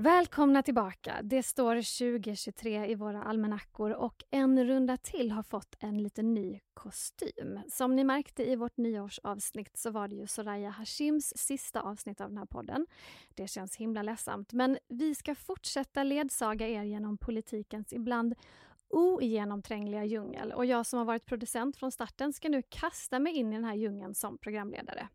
Välkomna 0.00 0.62
tillbaka. 0.62 1.20
Det 1.22 1.42
står 1.42 1.74
2023 1.74 2.86
i 2.86 2.94
våra 2.94 3.22
almanackor 3.22 3.90
och 3.90 4.24
en 4.30 4.64
runda 4.64 4.96
till 4.96 5.30
har 5.30 5.42
fått 5.42 5.76
en 5.80 6.02
lite 6.02 6.22
ny 6.22 6.60
kostym. 6.74 7.60
Som 7.68 7.96
ni 7.96 8.04
märkte 8.04 8.50
i 8.50 8.56
vårt 8.56 8.76
nyårsavsnitt 8.76 9.76
så 9.78 9.90
var 9.90 10.08
det 10.08 10.14
ju 10.14 10.26
Soraya 10.26 10.70
Hashims 10.70 11.32
sista 11.36 11.80
avsnitt 11.80 12.20
av 12.20 12.28
den 12.28 12.38
här 12.38 12.46
podden. 12.46 12.86
Det 13.34 13.48
känns 13.48 13.76
himla 13.76 14.02
ledsamt, 14.02 14.52
men 14.52 14.78
vi 14.88 15.14
ska 15.14 15.34
fortsätta 15.34 16.02
ledsaga 16.02 16.68
er 16.68 16.82
genom 16.82 17.18
politikens 17.18 17.92
ibland 17.92 18.34
ogenomträngliga 18.88 20.04
djungel 20.04 20.52
och 20.52 20.66
jag 20.66 20.86
som 20.86 20.98
har 20.98 21.06
varit 21.06 21.26
producent 21.26 21.76
från 21.76 21.92
starten 21.92 22.32
ska 22.32 22.48
nu 22.48 22.62
kasta 22.68 23.18
mig 23.18 23.32
in 23.32 23.52
i 23.52 23.56
den 23.56 23.64
här 23.64 23.74
djungeln 23.74 24.14
som 24.14 24.38
programledare. 24.38 25.08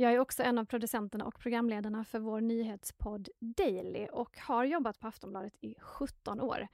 Jag 0.00 0.12
är 0.12 0.18
också 0.18 0.42
en 0.42 0.58
av 0.58 0.64
producenterna 0.64 1.24
och 1.24 1.38
programledarna 1.38 2.04
för 2.04 2.18
vår 2.18 2.40
nyhetspodd 2.40 3.28
Daily 3.40 4.06
och 4.12 4.38
har 4.38 4.64
jobbat 4.64 5.00
på 5.00 5.06
Aftonbladet 5.06 5.54
i 5.60 5.74
17 5.80 6.40
år. 6.40 6.68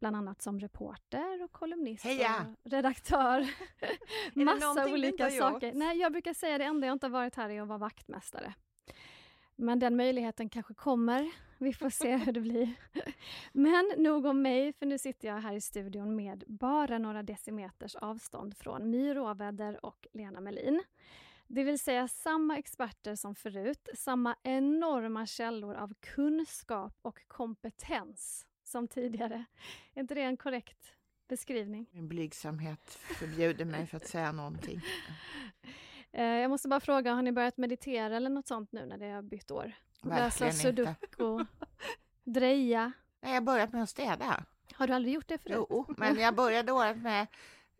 Bland 0.00 0.16
annat 0.16 0.42
som 0.42 0.60
reporter 0.60 1.42
och 1.42 1.52
kolumnist 1.52 2.04
Heja! 2.04 2.54
och 2.62 2.70
redaktör. 2.70 3.50
Massa 4.44 4.92
olika 4.92 5.30
saker. 5.30 5.72
Nej, 5.74 5.98
jag 5.98 6.12
brukar 6.12 6.34
säga 6.34 6.58
det 6.58 6.64
enda 6.64 6.86
jag 6.86 6.94
inte 6.94 7.06
har 7.06 7.10
varit 7.10 7.34
här 7.34 7.50
är 7.50 7.62
att 7.62 7.68
vara 7.68 7.78
vaktmästare. 7.78 8.54
Men 9.56 9.78
den 9.78 9.96
möjligheten 9.96 10.48
kanske 10.48 10.74
kommer. 10.74 11.30
Vi 11.58 11.72
får 11.72 11.90
se 11.90 12.16
hur 12.24 12.32
det 12.32 12.40
blir. 12.40 12.74
Men 13.52 13.92
nog 13.96 14.26
om 14.26 14.42
mig, 14.42 14.72
för 14.72 14.86
nu 14.86 14.98
sitter 14.98 15.28
jag 15.28 15.40
här 15.40 15.54
i 15.54 15.60
studion 15.60 16.16
med 16.16 16.44
bara 16.46 16.98
några 16.98 17.22
decimeters 17.22 17.94
avstånd 17.94 18.56
från 18.56 18.90
My 18.90 19.14
Råväder 19.14 19.86
och 19.86 20.06
Lena 20.12 20.40
Melin. 20.40 20.82
Det 21.54 21.64
vill 21.64 21.78
säga 21.78 22.08
samma 22.08 22.58
experter 22.58 23.14
som 23.16 23.34
förut, 23.34 23.88
samma 23.94 24.36
enorma 24.42 25.26
källor 25.26 25.74
av 25.74 25.94
kunskap 26.00 26.98
och 27.02 27.28
kompetens 27.28 28.46
som 28.64 28.88
tidigare. 28.88 29.44
Är 29.94 30.00
inte 30.00 30.14
det 30.14 30.22
en 30.22 30.36
korrekt 30.36 30.94
beskrivning? 31.28 31.86
Min 31.92 32.08
blygsamhet 32.08 32.90
förbjuder 33.18 33.64
mig 33.64 33.86
för 33.86 33.96
att 33.96 34.06
säga 34.08 34.32
någonting. 34.32 34.80
Eh, 36.14 36.24
Jag 36.24 36.50
måste 36.50 36.68
bara 36.68 36.80
fråga, 36.80 37.14
har 37.14 37.22
ni 37.22 37.32
börjat 37.32 37.56
meditera 37.56 38.16
eller 38.16 38.30
något 38.30 38.46
sånt 38.46 38.72
nu 38.72 38.86
när 38.86 38.98
det 38.98 39.10
har 39.10 39.22
bytt 39.22 39.50
år? 39.50 39.72
Läsa 40.02 40.44
Verkligen 40.44 40.78
inte. 40.78 40.94
sudoku, 41.08 41.44
dreja. 42.24 42.92
Nej, 43.20 43.32
jag 43.32 43.40
har 43.40 43.44
börjat 43.46 43.72
med 43.72 43.82
att 43.82 43.88
städa. 43.90 44.44
Har 44.74 44.86
du 44.86 44.92
aldrig 44.92 45.14
gjort 45.14 45.28
det 45.28 45.38
förut? 45.38 45.66
Jo, 45.70 45.86
men 45.96 46.18
jag 46.18 46.34
började 46.34 46.72
året 46.72 46.96
med 46.96 47.26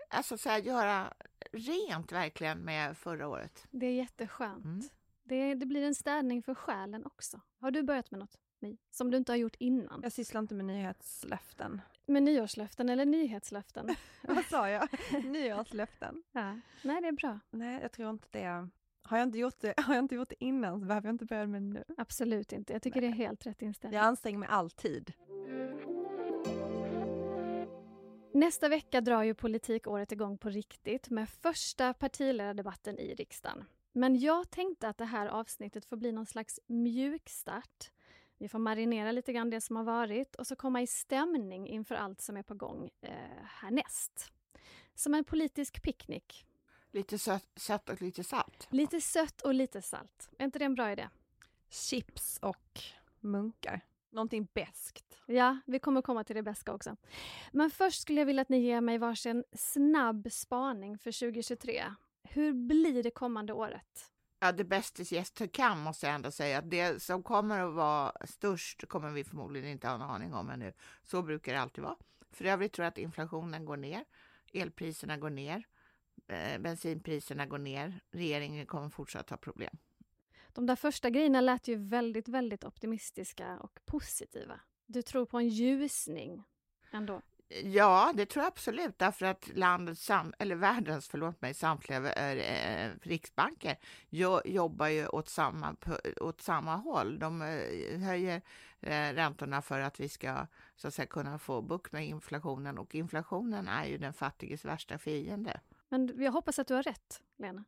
alltså 0.09 0.39
så 0.39 0.49
här, 0.49 0.59
göra 0.59 1.13
rent 1.53 2.13
verkligen 2.13 2.59
med 2.59 2.97
förra 2.97 3.29
året. 3.29 3.67
Det 3.71 3.87
är 3.87 3.93
jätteskönt. 3.95 4.65
Mm. 4.65 4.83
Det, 5.25 5.55
det 5.55 5.67
blir 5.67 5.83
en 5.83 5.95
städning 5.95 6.43
för 6.43 6.55
själen 6.55 7.07
också. 7.07 7.41
Har 7.61 7.71
du 7.71 7.83
börjat 7.83 8.11
med 8.11 8.21
något, 8.21 8.39
Mi? 8.61 8.79
Som 8.91 9.11
du 9.11 9.17
inte 9.17 9.33
har 9.33 9.37
gjort 9.37 9.57
innan? 9.59 10.01
Jag 10.03 10.13
sysslar 10.13 10.41
inte 10.41 10.55
med 10.55 10.65
nyhetslöften. 10.65 11.81
Med 12.07 12.23
nyårslöften 12.23 12.89
eller 12.89 13.05
nyhetslöften? 13.07 13.95
Vad 14.23 14.45
sa 14.45 14.69
jag? 14.71 14.89
Nyårslöften? 15.25 16.23
ja. 16.33 16.61
Nej, 16.83 17.03
det 17.03 17.09
är 17.09 17.13
bra. 17.13 17.41
Nej, 17.51 17.83
jag 17.83 17.93
tror 17.93 18.11
inte 18.11 18.29
det. 18.31 18.69
Har 19.05 19.19
jag 19.19 19.27
inte 19.27 19.39
gjort 19.39 19.61
det, 19.61 19.75
har 19.81 19.95
jag 19.95 20.05
inte 20.05 20.15
gjort 20.15 20.29
det 20.29 20.45
innan 20.45 20.81
så 20.81 20.87
behöver 20.87 21.09
jag 21.09 21.15
inte 21.15 21.25
börja 21.25 21.47
med 21.47 21.63
det 21.63 21.69
nu. 21.69 21.85
Absolut 21.97 22.53
inte. 22.53 22.73
Jag 22.73 22.83
tycker 22.83 23.01
det 23.01 23.07
är 23.07 23.11
helt 23.13 23.47
rätt 23.47 23.63
inställning. 23.63 23.97
Jag 23.99 24.07
anstränger 24.07 24.39
mig 24.39 24.49
alltid. 24.49 25.13
Nästa 28.35 28.69
vecka 28.69 29.01
drar 29.01 29.23
ju 29.23 29.35
politikåret 29.35 30.13
igång 30.13 30.39
på 30.39 30.49
riktigt 30.49 31.11
med 31.11 31.29
första 31.29 31.95
partiledardebatten 31.95 32.99
i 32.99 33.15
riksdagen. 33.15 33.65
Men 33.93 34.21
jag 34.21 34.51
tänkte 34.51 34.89
att 34.89 34.99
det 34.99 35.05
här 35.05 35.27
avsnittet 35.27 35.85
får 35.85 35.97
bli 35.97 36.13
någon 36.13 36.27
slags 36.27 36.61
mjukstart. 36.67 37.91
Vi 38.39 38.49
får 38.49 38.59
marinera 38.59 39.13
lite 39.13 39.33
grann 39.33 39.51
det 39.51 39.61
som 39.61 39.77
har 39.77 39.85
varit 39.85 40.35
och 40.35 40.47
så 40.47 40.57
komma 40.57 40.83
i 40.83 40.87
stämning 40.87 41.69
inför 41.69 41.95
allt 41.95 42.21
som 42.21 42.37
är 42.37 42.43
på 42.43 42.55
gång 42.55 42.91
eh, 43.01 43.13
härnäst. 43.45 44.33
Som 44.95 45.15
en 45.15 45.25
politisk 45.25 45.83
picknick. 45.83 46.47
Lite 46.91 47.19
sött, 47.19 47.49
sött 47.57 47.89
och 47.89 48.03
lite 48.03 48.25
salt. 48.25 48.69
Lite 48.71 49.01
sött 49.01 49.41
och 49.41 49.55
lite 49.55 49.83
salt. 49.83 50.31
Är 50.39 50.45
inte 50.45 50.59
det 50.59 50.65
en 50.65 50.75
bra 50.75 50.93
idé? 50.93 51.09
Chips 51.71 52.39
och 52.43 52.81
munkar. 53.21 53.81
Någonting 54.13 54.49
beskt. 54.55 55.19
Ja, 55.27 55.61
vi 55.67 55.79
kommer 55.79 56.03
komma 56.03 56.25
till 56.25 56.37
det 56.37 56.43
bästa 56.43 56.75
också. 56.75 56.97
Men 57.53 57.71
först 57.71 58.03
skulle 58.03 58.21
jag 58.21 58.27
vilja 58.27 58.43
att 58.43 58.49
ni 58.49 58.59
ger 58.59 58.81
mig 58.81 58.99
varsin 58.99 59.45
snabb 59.53 60.29
spaning 60.33 60.99
för 60.99 61.21
2023. 61.21 61.85
Hur 62.23 62.53
blir 62.53 63.03
det 63.03 63.11
kommande 63.11 63.53
året? 63.53 64.13
Ja, 64.41 64.53
det 64.53 64.65
bästa 64.65 65.15
yes 65.15 65.31
to 65.31 65.45
come 65.57 65.83
måste 65.83 66.07
jag 66.07 66.15
ändå 66.15 66.31
säga. 66.31 66.59
Att 66.59 66.71
det 66.71 67.03
som 67.03 67.23
kommer 67.23 67.61
att 67.61 67.75
vara 67.75 68.13
störst 68.25 68.89
kommer 68.89 69.11
vi 69.11 69.25
förmodligen 69.25 69.71
inte 69.71 69.89
ha 69.89 69.95
en 69.95 70.03
aning 70.03 70.35
om 70.35 70.51
ännu. 70.51 70.73
Så 71.03 71.23
brukar 71.23 71.53
det 71.53 71.61
alltid 71.61 71.85
vara. 71.85 71.97
För 72.31 72.45
övrigt 72.45 72.73
tror 72.73 72.85
jag 72.85 72.91
att 72.91 72.99
inflationen 72.99 73.65
går 73.65 73.77
ner, 73.77 74.05
elpriserna 74.53 75.17
går 75.17 75.31
ner, 75.31 75.67
eh, 76.29 76.59
bensinpriserna 76.59 77.47
går 77.47 77.59
ner. 77.59 78.01
Regeringen 78.11 78.67
kommer 78.67 78.89
fortsatt 78.89 79.31
ha 79.31 79.37
problem. 79.37 79.79
De 80.53 80.67
där 80.67 80.77
första 80.77 81.11
grejerna 81.11 81.41
lät 81.41 81.69
ju 81.69 81.77
väldigt, 81.77 82.29
väldigt 82.29 82.65
optimistiska 82.65 83.59
och 83.59 83.81
positiva. 83.85 84.61
Du 84.87 85.03
tror 85.03 85.27
på 85.27 85.39
en 85.39 85.49
ljusning 85.49 86.45
ändå? 86.91 87.23
Ja, 87.65 88.13
det 88.15 88.27
tror 88.27 88.43
jag 88.43 88.49
absolut, 88.49 88.99
därför 88.99 89.27
att 89.27 89.51
landets, 89.55 90.11
eller 90.39 90.55
världens, 90.55 91.09
förlåt 91.09 91.43
mig, 91.43 91.55
samtliga 91.55 92.13
eh, 92.13 92.91
riksbanker 93.03 93.77
jo 94.09 94.41
jobbar 94.45 94.87
ju 94.87 95.07
åt 95.07 95.29
samma, 95.29 95.77
åt 96.21 96.41
samma 96.41 96.77
håll. 96.77 97.19
De 97.19 97.43
eh, 97.43 98.01
höjer 98.01 98.43
eh, 98.81 99.13
räntorna 99.15 99.63
för 99.63 99.81
att 99.81 100.01
vi 100.01 100.09
ska 100.09 100.47
så 100.77 100.89
att 100.89 100.95
säga, 100.95 101.07
kunna 101.07 101.39
få 101.39 101.63
bukt 101.63 101.93
med 101.93 102.07
inflationen 102.07 102.79
och 102.79 102.95
inflationen 102.95 103.69
är 103.69 103.85
ju 103.85 103.99
den 103.99 104.13
fattiges 104.13 104.65
värsta 104.65 104.99
fiende. 104.99 105.61
Men 105.89 106.23
jag 106.23 106.33
hoppas 106.33 106.59
att 106.59 106.67
du 106.67 106.75
har 106.75 106.83
rätt, 106.83 107.23
Lena. 107.37 107.65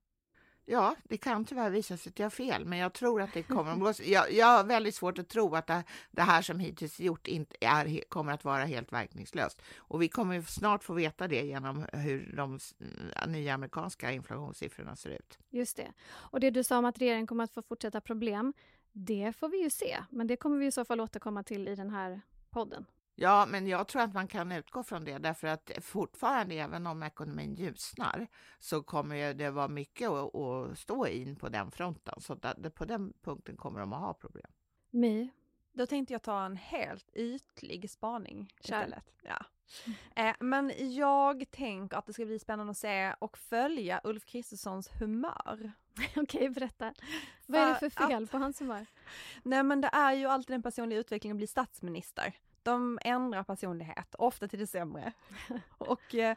Ja, 0.66 0.96
det 1.04 1.16
kan 1.16 1.44
tyvärr 1.44 1.70
visa 1.70 1.96
sig 1.96 2.10
att 2.10 2.18
jag 2.18 2.26
har 2.26 2.30
fel, 2.30 2.64
men 2.64 2.78
jag 2.78 2.92
tror 2.92 3.22
att 3.22 3.32
det 3.32 3.42
kommer 3.42 3.90
att. 3.90 4.06
Jag, 4.06 4.32
jag 4.32 4.46
har 4.46 4.64
väldigt 4.64 4.94
svårt 4.94 5.18
att 5.18 5.28
tro 5.28 5.54
att 5.54 5.66
det, 5.66 5.84
det 6.10 6.22
här 6.22 6.42
som 6.42 6.58
hittills 6.58 7.00
gjort 7.00 7.26
inte 7.26 7.56
är, 7.60 8.04
kommer 8.08 8.32
att 8.32 8.44
vara 8.44 8.64
helt 8.64 8.92
verkningslöst. 8.92 9.62
Och 9.76 10.02
vi 10.02 10.08
kommer 10.08 10.42
snart 10.42 10.84
få 10.84 10.94
veta 10.94 11.28
det 11.28 11.42
genom 11.46 11.86
hur 11.92 12.34
de 12.36 12.58
mm, 12.80 13.32
nya 13.32 13.54
amerikanska 13.54 14.12
inflationssiffrorna 14.12 14.96
ser 14.96 15.10
ut. 15.10 15.38
Just 15.50 15.76
det. 15.76 15.92
Och 16.06 16.40
det 16.40 16.50
du 16.50 16.64
sa 16.64 16.78
om 16.78 16.84
att 16.84 16.98
regeringen 16.98 17.26
kommer 17.26 17.44
att 17.44 17.54
få 17.54 17.62
fortsätta 17.62 18.00
problem, 18.00 18.52
det 18.92 19.32
får 19.36 19.48
vi 19.48 19.62
ju 19.62 19.70
se. 19.70 20.04
Men 20.10 20.26
det 20.26 20.36
kommer 20.36 20.58
vi 20.58 20.66
i 20.66 20.72
så 20.72 20.84
fall 20.84 21.00
återkomma 21.00 21.42
till 21.42 21.68
i 21.68 21.74
den 21.74 21.90
här 21.90 22.20
podden. 22.50 22.86
Ja, 23.16 23.46
men 23.46 23.66
jag 23.66 23.88
tror 23.88 24.02
att 24.02 24.14
man 24.14 24.28
kan 24.28 24.52
utgå 24.52 24.82
från 24.82 25.04
det 25.04 25.18
därför 25.18 25.46
att 25.48 25.70
fortfarande, 25.80 26.54
även 26.54 26.86
om 26.86 27.02
ekonomin 27.02 27.54
ljusnar, 27.54 28.26
så 28.58 28.82
kommer 28.82 29.34
det 29.34 29.50
vara 29.50 29.68
mycket 29.68 30.10
att, 30.10 30.78
stå 30.78 31.06
in 31.06 31.36
på 31.36 31.48
den 31.48 31.70
fronten. 31.70 32.20
Så 32.20 32.36
på 32.74 32.84
den 32.84 33.12
punkten 33.22 33.56
kommer 33.56 33.80
de 33.80 33.92
att 33.92 34.00
ha 34.00 34.14
problem. 34.14 34.50
My, 34.90 35.28
Då 35.72 35.86
tänkte 35.86 36.12
jag 36.14 36.22
ta 36.22 36.44
en 36.44 36.56
helt 36.56 37.10
ytlig 37.14 37.90
spaning 37.90 38.52
istället. 38.60 39.04
Ja. 39.22 39.46
Eh, 40.16 40.34
men 40.40 40.72
jag 40.94 41.50
tänker 41.50 41.96
att 41.96 42.06
det 42.06 42.12
ska 42.12 42.24
bli 42.24 42.38
spännande 42.38 42.70
att 42.70 42.76
se 42.78 43.14
och 43.18 43.38
följa 43.38 44.00
Ulf 44.04 44.24
Kristerssons 44.24 44.88
humör. 45.00 45.72
okej 46.16 46.48
berätta. 46.50 46.94
Vad 47.46 47.60
är 47.60 47.68
det 47.68 47.74
för 47.78 47.90
För 47.90 48.06
fel 48.08 48.24
att- 48.24 48.30
på 48.30 48.38
hans 48.38 48.60
humör? 48.60 48.86
Nej 49.42 49.62
men 49.62 49.80
det 49.80 49.90
är 49.92 50.12
ju 50.12 50.26
alltid 50.26 50.54
den 50.54 50.62
personliga 50.62 50.98
utvecklingen 50.98 51.34
att 51.36 51.38
bli 51.38 51.46
statsminister. 51.46 52.34
De 52.64 52.98
ändrar 53.02 53.42
personlighet, 53.42 54.14
ofta 54.18 54.48
till 54.48 54.58
det 54.58 54.66
sämre. 54.66 55.12
och 55.78 56.14
eh, 56.14 56.36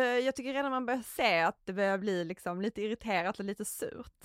jag 0.00 0.36
tycker 0.36 0.52
redan 0.54 0.70
man 0.70 0.86
börjar 0.86 1.02
se 1.02 1.40
att 1.40 1.60
det 1.64 1.72
börjar 1.72 1.98
bli 1.98 2.24
liksom 2.24 2.60
lite 2.60 2.82
irriterat 2.82 3.38
och 3.38 3.44
lite 3.44 3.64
surt. 3.64 4.24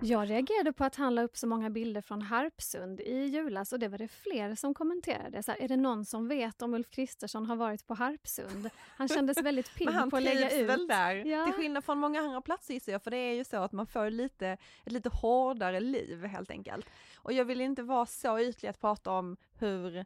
Jag 0.00 0.30
reagerade 0.30 0.72
på 0.72 0.84
att 0.84 0.96
han 0.96 1.14
la 1.14 1.22
upp 1.22 1.36
så 1.36 1.46
många 1.46 1.70
bilder 1.70 2.00
från 2.00 2.22
Harpsund 2.22 3.00
i 3.00 3.24
julas 3.24 3.72
och 3.72 3.78
det 3.78 3.88
var 3.88 3.98
det 3.98 4.08
fler 4.08 4.54
som 4.54 4.74
kommenterade. 4.74 5.42
Så 5.42 5.52
här, 5.52 5.62
är 5.62 5.68
det 5.68 5.76
någon 5.76 6.04
som 6.04 6.28
vet 6.28 6.62
om 6.62 6.74
Ulf 6.74 6.90
Kristersson 6.90 7.46
har 7.46 7.56
varit 7.56 7.86
på 7.86 7.94
Harpsund? 7.94 8.70
Han 8.96 9.08
kändes 9.08 9.38
väldigt 9.42 9.74
pigg 9.74 9.88
på 10.10 10.16
att 10.16 10.22
lägga 10.22 10.50
ut. 10.50 10.70
väl 10.70 10.86
där, 10.86 11.14
Ja. 11.14 11.44
till 11.44 11.54
skillnad 11.54 11.84
från 11.84 11.98
många 11.98 12.20
andra 12.20 12.40
platser 12.40 12.74
gissar 12.74 12.92
jag, 12.92 13.02
för 13.02 13.10
det 13.10 13.16
är 13.16 13.34
ju 13.34 13.44
så 13.44 13.56
att 13.56 13.72
man 13.72 13.86
får 13.86 14.10
lite, 14.10 14.48
ett 14.84 14.92
lite 14.92 15.08
hårdare 15.08 15.80
liv 15.80 16.24
helt 16.24 16.50
enkelt. 16.50 16.86
Och 17.16 17.32
jag 17.32 17.44
vill 17.44 17.60
inte 17.60 17.82
vara 17.82 18.06
så 18.06 18.38
ytlig 18.38 18.68
att 18.68 18.80
prata 18.80 19.10
om 19.10 19.36
hur 19.58 20.04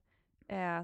eh, 0.48 0.82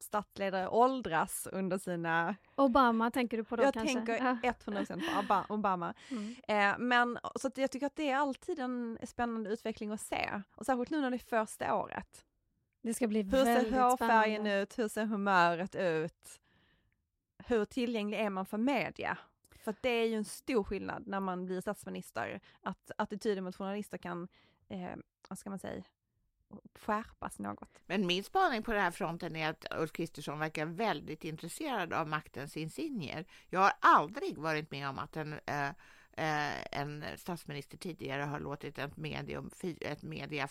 statsledare 0.00 0.68
åldras 0.68 1.48
under 1.52 1.78
sina... 1.78 2.36
Obama 2.56 3.10
tänker 3.10 3.36
du 3.36 3.44
på 3.44 3.56
då 3.56 3.62
jag 3.62 3.74
kanske? 3.74 3.94
tänker 3.94 4.38
Ja. 4.42 4.52
100% 4.64 5.26
på 5.28 5.44
Obama. 5.54 5.94
Mm. 6.10 6.34
Eh, 6.48 6.78
men 6.78 7.18
så 7.36 7.50
jag 7.54 7.70
tycker 7.70 7.86
att 7.86 7.96
det 7.96 8.10
är 8.10 8.16
alltid 8.16 8.58
en 8.58 8.98
spännande 9.02 9.50
utveckling 9.50 9.90
att 9.90 10.00
se. 10.00 10.42
Och 10.54 10.66
särskilt 10.66 10.90
nu 10.90 11.00
när 11.00 11.10
det 11.10 11.16
är 11.16 11.44
första 11.46 11.74
året. 11.74 12.24
Det 12.82 12.94
ska 12.94 13.06
bli 13.08 13.22
Hur 13.22 13.30
ser 13.30 13.44
väldigt 13.44 13.74
hårfärgen 13.74 14.40
spännande. 14.42 14.62
ut? 14.62 14.78
Hur 14.78 14.88
ser 14.88 15.04
humöret 15.04 15.74
ut? 15.74 16.40
Hur 17.46 17.64
tillgänglig 17.64 18.20
är 18.20 18.30
man 18.30 18.46
för 18.46 18.58
media? 18.58 19.18
För 19.64 19.74
det 19.80 19.88
är 19.88 20.04
ju 20.06 20.14
en 20.14 20.24
stor 20.24 20.64
skillnad 20.64 21.06
när 21.06 21.20
man 21.20 21.44
blir 21.46 21.60
statsminister, 21.60 22.40
att 22.60 22.90
attityden 22.98 23.44
mot 23.44 23.56
journalister 23.56 23.98
kan, 23.98 24.28
eh, 24.68 24.90
vad 25.28 25.38
ska 25.38 25.50
man 25.50 25.58
säga, 25.58 25.82
skärpas 26.84 27.38
något. 27.38 27.80
Men 27.86 28.06
min 28.06 28.24
spaning 28.24 28.62
på 28.62 28.72
den 28.72 28.82
här 28.82 28.90
fronten 28.90 29.36
är 29.36 29.50
att 29.50 29.66
Ulf 29.78 29.92
Kristersson 29.92 30.38
verkar 30.38 30.66
väldigt 30.66 31.24
intresserad 31.24 31.92
av 31.92 32.08
maktens 32.08 32.56
insignier. 32.56 33.24
Jag 33.48 33.60
har 33.60 33.72
aldrig 33.80 34.38
varit 34.38 34.70
med 34.70 34.88
om 34.88 34.98
att 34.98 35.16
en, 35.16 35.32
eh, 35.32 35.68
eh, 36.12 36.80
en 36.80 37.04
statsminister 37.16 37.76
tidigare 37.76 38.22
har 38.22 38.40
låtit 38.40 38.78
ett, 38.78 38.96
medium, 38.96 39.50
ett 39.80 40.02
media 40.02 40.48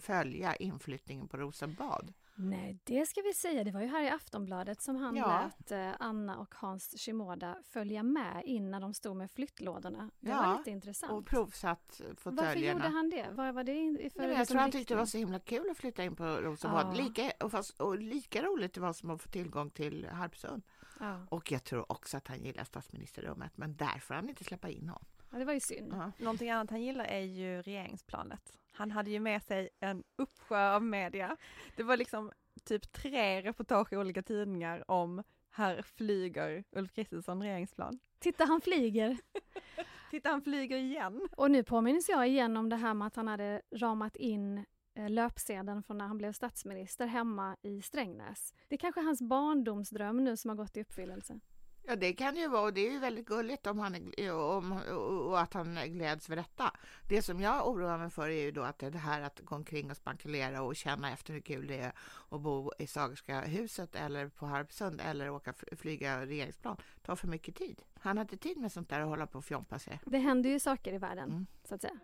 följa 0.00 0.56
inflyttningen 0.56 1.28
på 1.28 1.36
Rosenbad. 1.36 2.12
Nej, 2.34 2.78
det 2.84 3.06
ska 3.06 3.20
vi 3.22 3.34
säga. 3.34 3.64
Det 3.64 3.70
var 3.70 3.80
ju 3.80 3.86
här 3.86 4.02
i 4.02 4.08
Aftonbladet 4.08 4.82
som 4.82 4.96
han 4.96 5.16
Ja. 5.16 5.42
lät 5.58 5.72
eh, 5.72 5.90
Anna 5.98 6.38
och 6.38 6.54
Hans 6.54 6.94
Shimoda 6.98 7.56
följa 7.64 8.02
med 8.02 8.42
in 8.44 8.70
när 8.70 8.80
de 8.80 8.94
stod 8.94 9.16
med 9.16 9.30
flyttlådorna. 9.30 10.10
Det 10.20 10.30
Ja, 10.30 10.36
var 10.42 10.58
lite 10.58 10.70
intressant. 10.70 11.12
Och 11.12 11.26
provsatt 11.26 12.00
Varför 12.00 12.14
fåtöljerna. 12.14 12.72
gjorde 12.84 12.88
han 12.96 13.10
det? 13.10 13.26
Vad 13.32 13.54
var 13.54 13.64
det 13.64 13.74
in- 13.74 13.96
för 13.96 14.18
Nej, 14.20 14.28
jag 14.28 14.38
liksom 14.38 14.46
tror 14.54 14.60
han 14.60 14.70
tyckte 14.70 14.94
det 14.94 14.98
var 14.98 15.06
så 15.06 15.18
himla 15.18 15.38
kul 15.38 15.70
att 15.70 15.76
flytta 15.76 16.04
in 16.04 16.16
på 16.16 16.24
Rosenbad. 16.24 16.86
Ja. 16.86 16.92
Lika, 17.04 17.32
och, 17.40 17.50
fast, 17.50 17.80
och 17.80 17.98
lika 17.98 18.42
roligt 18.42 18.74
det 18.74 18.80
var 18.80 18.92
som 18.92 19.10
att 19.10 19.22
få 19.22 19.28
tillgång 19.28 19.70
till 19.70 20.06
Harpsund. 20.06 20.62
Ja. 21.00 21.26
Och 21.28 21.52
jag 21.52 21.64
tror 21.64 21.92
också 21.92 22.16
att 22.16 22.28
han 22.28 22.44
gillar 22.44 22.64
statsministerrummet, 22.64 23.56
men 23.56 23.76
där 23.76 23.98
får 23.98 24.14
han 24.14 24.28
inte 24.28 24.44
släppa 24.44 24.68
in 24.68 24.88
honom. 24.88 25.04
Ja, 25.32 25.38
det 25.38 25.44
var 25.44 25.52
ju 25.52 25.60
synd. 25.60 25.92
Ja. 25.92 26.12
Någonting 26.18 26.50
annat 26.50 26.70
han 26.70 26.82
gillar 26.82 27.04
är 27.04 27.20
ju 27.20 27.62
regeringsplanet. 27.62 28.58
Han 28.72 28.90
hade 28.90 29.10
ju 29.10 29.20
med 29.20 29.42
sig 29.42 29.68
en 29.80 30.04
uppsjö 30.16 30.74
av 30.74 30.82
media. 30.82 31.36
Det 31.76 31.82
var 31.82 31.96
liksom 31.96 32.32
typ 32.64 32.92
tre 32.92 33.42
reportage 33.42 33.92
i 33.92 33.96
olika 33.96 34.22
tidningar 34.22 34.90
om 34.90 35.22
här 35.50 35.82
flyger 35.82 36.64
Ulf 36.70 36.92
Kristersson 36.92 37.42
regeringsplan. 37.42 37.98
Titta, 38.18 38.44
han 38.44 38.60
flyger! 38.60 39.18
Titta, 40.10 40.30
han 40.30 40.42
flyger 40.42 40.76
igen. 40.76 41.28
Och 41.36 41.50
nu 41.50 41.64
påminns 41.64 42.08
jag 42.08 42.28
igen 42.28 42.56
om 42.56 42.68
det 42.68 42.76
här 42.76 42.94
med 42.94 43.06
att 43.06 43.16
han 43.16 43.28
hade 43.28 43.62
ramat 43.74 44.16
in 44.16 44.64
eh, 44.94 45.10
löpsedeln 45.10 45.82
från 45.82 45.98
när 45.98 46.06
han 46.06 46.18
blev 46.18 46.32
statsminister 46.32 47.06
hemma 47.06 47.56
i 47.62 47.82
Strängnäs. 47.82 48.54
Det 48.68 48.74
är 48.74 48.78
kanske 48.78 49.00
hans 49.00 49.22
barndomsdröm 49.22 50.24
nu 50.24 50.36
som 50.36 50.48
har 50.48 50.56
gått 50.56 50.76
i 50.76 50.80
uppfyllelse. 50.80 51.40
Ja, 51.84 51.96
det 51.96 52.12
kan 52.12 52.36
ju 52.36 52.48
vara 52.48 52.62
och 52.62 52.72
det 52.72 52.86
är 52.86 52.92
ju 52.92 52.98
väldigt 52.98 53.26
gulligt 53.26 53.66
om 53.66 53.78
han, 53.78 53.94
är- 54.16 54.34
om, 54.34 54.72
och 54.72 55.26
och 55.26 55.40
att 55.40 55.54
han 55.54 55.78
gläds 55.86 56.26
för 56.26 56.36
detta. 56.36 56.72
Det 57.08 57.22
som 57.22 57.40
jag 57.40 57.68
oroar 57.68 57.98
mig 57.98 58.10
för 58.10 58.28
är 58.28 58.42
ju 58.42 58.50
då 58.50 58.62
att 58.62 58.78
det 58.78 58.98
här 58.98 59.20
att 59.20 59.40
gå 59.40 59.54
omkring 59.54 59.90
och 59.90 59.96
spankulera 59.96 60.62
och 60.62 60.76
känna 60.76 61.12
efter 61.12 61.32
hur 61.32 61.40
kul 61.40 61.66
det 61.66 61.78
är 61.78 61.92
att 62.30 62.40
bo 62.40 62.72
i 62.78 62.86
Sagerska 62.86 63.40
huset 63.40 63.94
eller 63.94 64.28
på 64.28 64.46
Harpsund 64.46 65.00
eller 65.00 65.30
åka 65.30 65.52
flyga 65.76 66.26
regeringsplan 66.26 66.76
tar 67.02 67.16
för 67.16 67.28
mycket 67.28 67.54
tid. 67.56 67.82
Han 68.00 68.16
har 68.16 68.22
inte 68.24 68.36
tid 68.36 68.58
med 68.58 68.72
sånt 68.72 68.88
där 68.88 69.00
och 69.00 69.08
hålla 69.08 69.26
på 69.26 69.38
och 69.38 69.44
fjompa 69.44 69.78
sig. 69.78 70.00
Det 70.06 70.18
händer 70.18 70.50
ju 70.50 70.60
saker 70.60 70.92
i 70.92 70.98
världen, 70.98 71.28
Mm. 71.30 71.46
så 71.68 71.74
att 71.74 71.80
säga. 71.80 71.98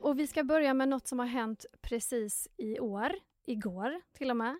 Och 0.00 0.18
vi 0.18 0.26
ska 0.26 0.44
börja 0.44 0.74
med 0.74 0.88
något 0.88 1.06
som 1.08 1.18
har 1.18 1.26
hänt 1.26 1.66
precis 1.80 2.48
i 2.56 2.80
år, 2.80 3.12
igår 3.46 4.00
till 4.12 4.30
och 4.30 4.36
med. 4.36 4.58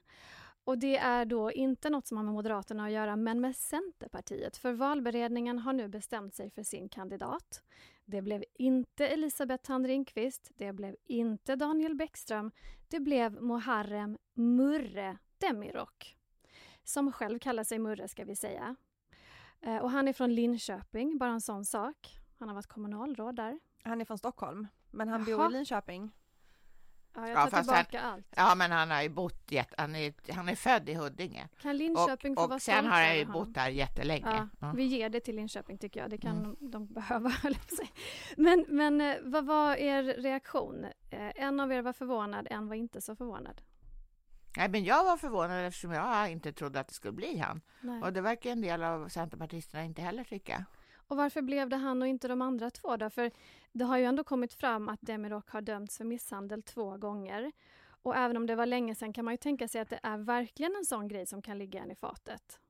Och 0.69 0.79
det 0.79 0.97
är 0.97 1.25
då 1.25 1.53
inte 1.53 1.91
något 1.91 2.07
som 2.07 2.17
har 2.17 2.25
med 2.25 2.35
Moderaterna 2.35 2.85
att 2.85 2.93
göra, 2.93 3.17
men 3.17 3.41
med 3.41 3.57
Centerpartiet. 3.57 4.57
För 4.57 4.73
valberedningen 4.73 5.59
har 5.59 5.73
nu 5.73 5.89
bestämt 5.89 6.35
sig 6.35 6.51
för 6.51 6.63
sin 6.63 6.89
kandidat. 6.89 7.63
Det 8.05 8.23
blev 8.23 8.45
inte 8.55 9.07
Elisabeth 9.09 9.65
Thand 9.65 9.87
Ringqvist, 9.87 10.51
det 10.57 10.73
blev 10.73 10.97
inte 11.07 11.57
Daniel 11.57 11.95
Bäckström, 11.95 12.51
det 12.89 13.01
blev 13.01 13.43
Muharrem 13.43 14.19
Murre 14.35 15.19
Demirok. 15.39 16.17
Som 16.85 17.13
själv 17.13 17.39
kallar 17.39 17.65
sig 17.65 17.79
Murre 17.79 18.09
ska 18.09 18.25
vi 18.25 18.37
säga. 18.37 18.77
Eh, 19.61 19.77
Och 19.77 19.91
han 19.91 20.09
är 20.09 20.13
från 20.13 20.35
Linköping, 20.35 21.19
bara 21.19 21.31
en 21.31 21.41
sån 21.41 21.65
sak. 21.65 22.19
Han 22.39 22.49
har 22.49 22.55
varit 22.55 22.67
kommunalråd 22.67 23.37
där. 23.37 23.61
Han 23.83 24.01
är 24.01 24.05
från 24.05 24.19
Stockholm, 24.19 24.67
men 24.91 25.09
han 25.09 25.25
Jaha. 25.29 25.37
bor 25.39 25.51
i 25.51 25.53
Linköping. 25.53 26.11
Ja, 27.15 27.29
jag 27.29 27.31
Ja, 27.37 27.43
tar 27.43 27.51
fast 27.51 27.69
tillbaka 27.69 28.01
allt. 28.01 28.27
Ja, 28.37 28.55
men 28.55 28.71
han 28.73 28.91
har 28.91 29.03
ju 29.03 29.09
bott, 29.09 29.43
jätte, 29.53 29.75
han, 29.79 29.97
är, 29.97 30.33
han 30.33 30.49
är 30.49 30.55
född 30.55 30.89
i 30.89 30.95
Huddinge 30.95 31.49
Kan 31.63 31.77
Linköping 31.77 32.35
få 32.37 32.43
och, 32.43 32.49
vara 32.49 32.57
och 32.57 32.63
sen 32.63 32.87
har 32.87 33.03
han 33.03 33.17
ju 33.19 33.25
bott 33.25 33.55
där 33.55 33.69
jättelänge. 33.69 34.27
Ja, 34.27 34.49
Ja. 34.61 34.73
vi 34.77 34.85
ger 34.85 35.09
det 35.09 35.21
till 35.21 35.37
Linköping 35.37 35.79
tycker 35.79 36.01
jag. 36.01 36.11
Det 36.11 36.19
kan 36.19 36.37
Mm. 36.39 36.57
de, 36.61 36.71
de 36.71 36.87
behöva. 36.87 37.33
Men, 38.37 38.65
men 38.69 39.01
eh, 39.01 39.17
vad 39.23 39.47
var 39.47 39.75
er 39.77 40.03
reaktion? 40.03 40.85
Eh, 41.11 41.31
En 41.45 41.61
av 41.61 41.73
er 41.73 41.83
var 41.83 41.93
förvånad, 41.93 42.47
en 42.51 42.69
var 42.69 42.75
inte 42.75 43.01
så 43.01 43.17
förvånad. 43.17 43.61
Nej, 44.57 44.69
men 44.69 44.85
jag 44.85 45.05
var 45.05 45.17
förvånad 45.17 45.65
eftersom 45.67 45.93
jag 45.93 46.31
inte 46.31 46.53
trodde 46.53 46.81
att 46.81 46.89
det 46.89 46.95
skulle 46.95 47.13
bli 47.13 47.39
han. 47.39 47.61
Nej. 47.81 48.03
Och 48.03 48.13
det 48.13 48.21
verkar 48.21 48.51
en 48.51 48.61
del 48.61 48.83
av 48.83 49.09
centerpartisterna 49.09 49.85
inte 49.85 50.03
heller 50.03 50.25
tycka. 50.25 50.65
Och 51.09 51.17
varför 51.17 51.43
blev 51.43 51.69
det 51.69 51.77
han 51.77 52.03
och 52.03 52.09
inte 52.09 52.29
de 52.29 52.43
andra 52.43 52.71
två 52.71 52.97
då? 52.97 53.11
För 53.11 53.31
det 53.73 53.85
har 53.85 53.99
ju 53.99 54.05
ändå 54.05 54.25
kommit 54.25 54.55
fram 54.55 54.89
att 54.89 54.99
Demirok 55.03 55.51
har 55.51 55.61
dömts 55.61 55.97
för 55.99 56.05
misshandel 56.05 56.63
två 56.63 56.97
gånger. 56.97 57.53
Och 58.03 58.17
även 58.17 58.37
om 58.37 58.47
det 58.47 58.55
var 58.55 58.67
länge 58.67 58.95
sedan 58.95 59.13
kan 59.13 59.25
man 59.25 59.35
ju 59.35 59.39
tänka 59.39 59.69
sig 59.69 59.81
att 59.81 59.91
det 59.91 60.01
är 60.03 60.19
verkligen 60.19 60.77
en 60.77 60.85
sån 60.85 61.09
grej 61.09 61.27
som 61.27 61.43
kan 61.43 61.59
ligga 61.59 61.83
en 61.83 61.91
i 61.91 61.95
fatet. 61.95 62.61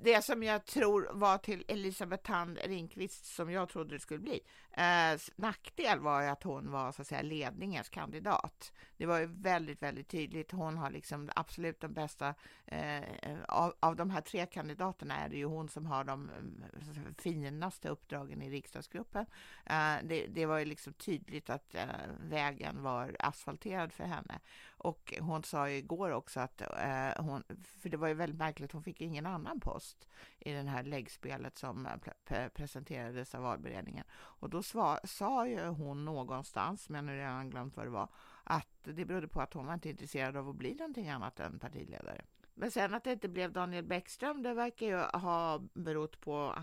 Det 0.00 0.24
som 0.24 0.42
jag 0.42 0.64
tror 0.64 1.08
var 1.12 1.38
till 1.38 1.64
Elisabeth 1.68 2.22
Thand 2.22 2.58
Ringqvist 2.64 3.24
som 3.24 3.50
jag 3.50 3.68
trodde 3.68 3.94
det 3.94 4.00
skulle 4.00 4.20
bli. 4.20 4.40
Eh, 4.72 5.18
nackdel 5.36 6.00
var 6.00 6.22
ju 6.22 6.28
att 6.28 6.42
hon 6.42 6.70
var 6.70 6.92
så 6.92 7.02
att 7.02 7.08
säga 7.08 7.22
ledningens 7.22 7.88
kandidat. 7.88 8.72
Det 8.96 9.06
var 9.06 9.18
ju 9.18 9.26
väldigt, 9.26 9.82
väldigt 9.82 10.08
tydligt. 10.08 10.52
Hon 10.52 10.76
har 10.76 10.90
liksom 10.90 11.30
absolut 11.36 11.80
de 11.80 11.92
bästa 11.92 12.34
eh, 12.66 13.02
eh, 13.02 13.42
av, 13.48 13.74
av 13.80 13.96
de 13.96 14.10
här 14.10 14.20
tre 14.20 14.46
kandidaterna 14.46 15.16
är 15.16 15.28
det 15.28 15.36
ju 15.36 15.44
hon 15.44 15.68
som 15.68 15.86
har 15.86 16.04
de 16.04 16.30
eh, 16.30 17.14
finaste 17.18 17.88
uppdragen 17.88 18.42
i 18.42 18.50
riksdagsgruppen. 18.50 19.26
Eh, 19.66 19.94
det, 20.04 20.26
det 20.26 20.46
var 20.46 20.58
ju 20.58 20.64
liksom 20.64 20.92
tydligt 20.92 21.50
att 21.50 21.74
eh, 21.74 21.84
vägen 22.20 22.82
var 22.82 23.16
asfalterad 23.18 23.92
för 23.92 24.04
henne. 24.04 24.40
Och 24.70 25.14
hon 25.20 25.44
sa 25.44 25.68
ju 25.68 25.76
igår 25.76 26.10
också 26.10 26.40
att 26.40 26.60
eh, 26.60 27.24
hon, 27.24 27.42
för 27.80 27.88
det 27.88 27.96
var 27.96 28.08
ju 28.08 28.14
väldigt 28.14 28.38
märkligt, 28.38 28.72
hon 28.72 28.82
fick 28.82 29.00
ingen 29.00 29.26
annan 29.26 29.60
post 29.60 30.08
i 30.38 30.52
det 30.52 30.62
här 30.62 30.82
läggspelet 30.82 31.58
som 31.58 31.86
eh, 31.86 31.90
pre- 32.26 32.48
presenterades 32.48 33.34
av 33.34 33.42
valberedningen. 33.42 34.04
Och 34.12 34.50
då 34.50 34.61
sva, 34.62 35.00
sa 35.04 35.46
ju 35.46 35.66
hon 35.66 36.04
någonstans, 36.04 36.88
men 36.88 37.06
nu 37.06 37.12
har 37.12 37.18
jag 37.18 37.28
redan 37.28 37.50
glömt 37.50 37.76
vad 37.76 37.86
det 37.86 37.90
var, 37.90 38.08
att 38.44 38.68
det 38.82 39.04
berodde 39.04 39.28
på 39.28 39.40
att 39.40 39.54
hon 39.54 39.66
var 39.66 39.74
inte 39.74 39.88
intresserad 39.88 40.36
av 40.36 40.48
att 40.48 40.56
bli 40.56 40.74
någonting 40.74 41.08
annat 41.08 41.40
än 41.40 41.58
partiledare. 41.58 42.24
Men 42.54 42.70
sen 42.70 42.94
att 42.94 43.04
det 43.04 43.12
inte 43.12 43.28
blev 43.28 43.52
Daniel 43.52 43.84
Bäckström, 43.84 44.42
det 44.42 44.54
verkar 44.54 44.86
ju 44.86 44.96
ha 44.96 45.62
berott 45.74 46.20
på 46.20 46.54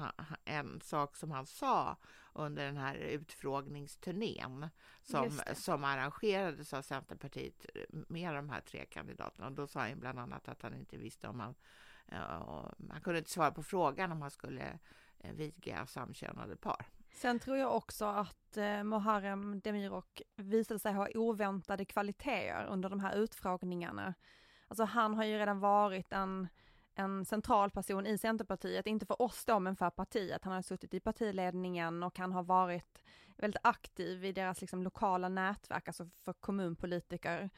en 0.46 0.82
sak 0.82 1.16
som 1.16 1.32
han 1.32 1.46
sa 1.46 1.98
under 2.34 2.66
den 2.66 2.78
här 2.78 2.96
utfrågningsturnén 2.96 4.70
som, 5.02 5.40
som 5.54 5.84
arrangerades 5.84 6.74
av 6.74 6.82
Centerpartiet 6.82 7.66
med 7.90 8.36
de 8.36 8.50
här 8.50 8.62
tre 8.62 8.86
kandidaterna. 8.86 9.48
Och 9.48 9.54
då 9.54 9.68
sa 9.68 9.80
han 9.80 10.00
bland 10.00 10.20
annat 10.20 10.48
att 10.48 10.62
han 10.62 10.74
inte 10.74 10.98
visste 10.98 11.28
om 11.28 11.40
han... 11.40 11.56
Ja, 12.12 12.74
han 12.90 13.02
kunde 13.02 13.20
inte 13.20 13.32
svara 13.32 13.52
på 13.52 13.64
frågan 13.64 14.12
om 14.12 14.22
han 14.22 14.32
skulle 14.32 14.80
eh, 15.20 15.34
viga 15.34 15.86
samkönade 15.86 16.56
par. 16.56 16.86
Sen 17.14 17.40
tror 17.40 17.58
jag 17.58 17.76
också 17.76 18.06
att 18.06 18.58
eh, 18.58 18.84
Muharrem 18.84 19.60
Demirok 19.60 20.22
visade 20.36 20.80
sig 20.80 20.94
ha 20.94 21.08
oväntade 21.16 21.86
kvaliteter 21.86 22.66
under 22.70 22.90
de 22.90 23.00
här 23.00 23.16
utfrågningarna. 23.16 24.14
Alltså 24.68 24.84
han 24.84 25.14
har 25.14 25.24
ju 25.24 25.38
redan 25.38 25.60
varit 25.60 26.14
en, 26.14 26.48
en 26.96 27.26
central 27.26 27.72
person 27.72 28.06
i 28.06 28.18
Centerpartiet, 28.18 28.88
inte 28.88 29.06
för 29.06 29.22
oss 29.22 29.46
då 29.46 29.60
men 29.60 29.76
för 29.76 29.90
partiet. 29.90 30.44
Han 30.44 30.54
har 30.54 30.62
suttit 30.62 30.94
i 30.94 31.00
partiledningen 31.00 32.04
och 32.04 32.20
han 32.20 32.32
har 32.32 32.44
varit 32.44 33.04
väldigt 33.38 33.62
aktiv 33.64 34.26
i 34.26 34.32
deras 34.32 34.62
liksom, 34.62 34.84
lokala 34.84 35.30
nätverk, 35.30 35.88
alltså 35.88 36.06
för 36.06 36.34
kommunpolitiker. 36.34 37.50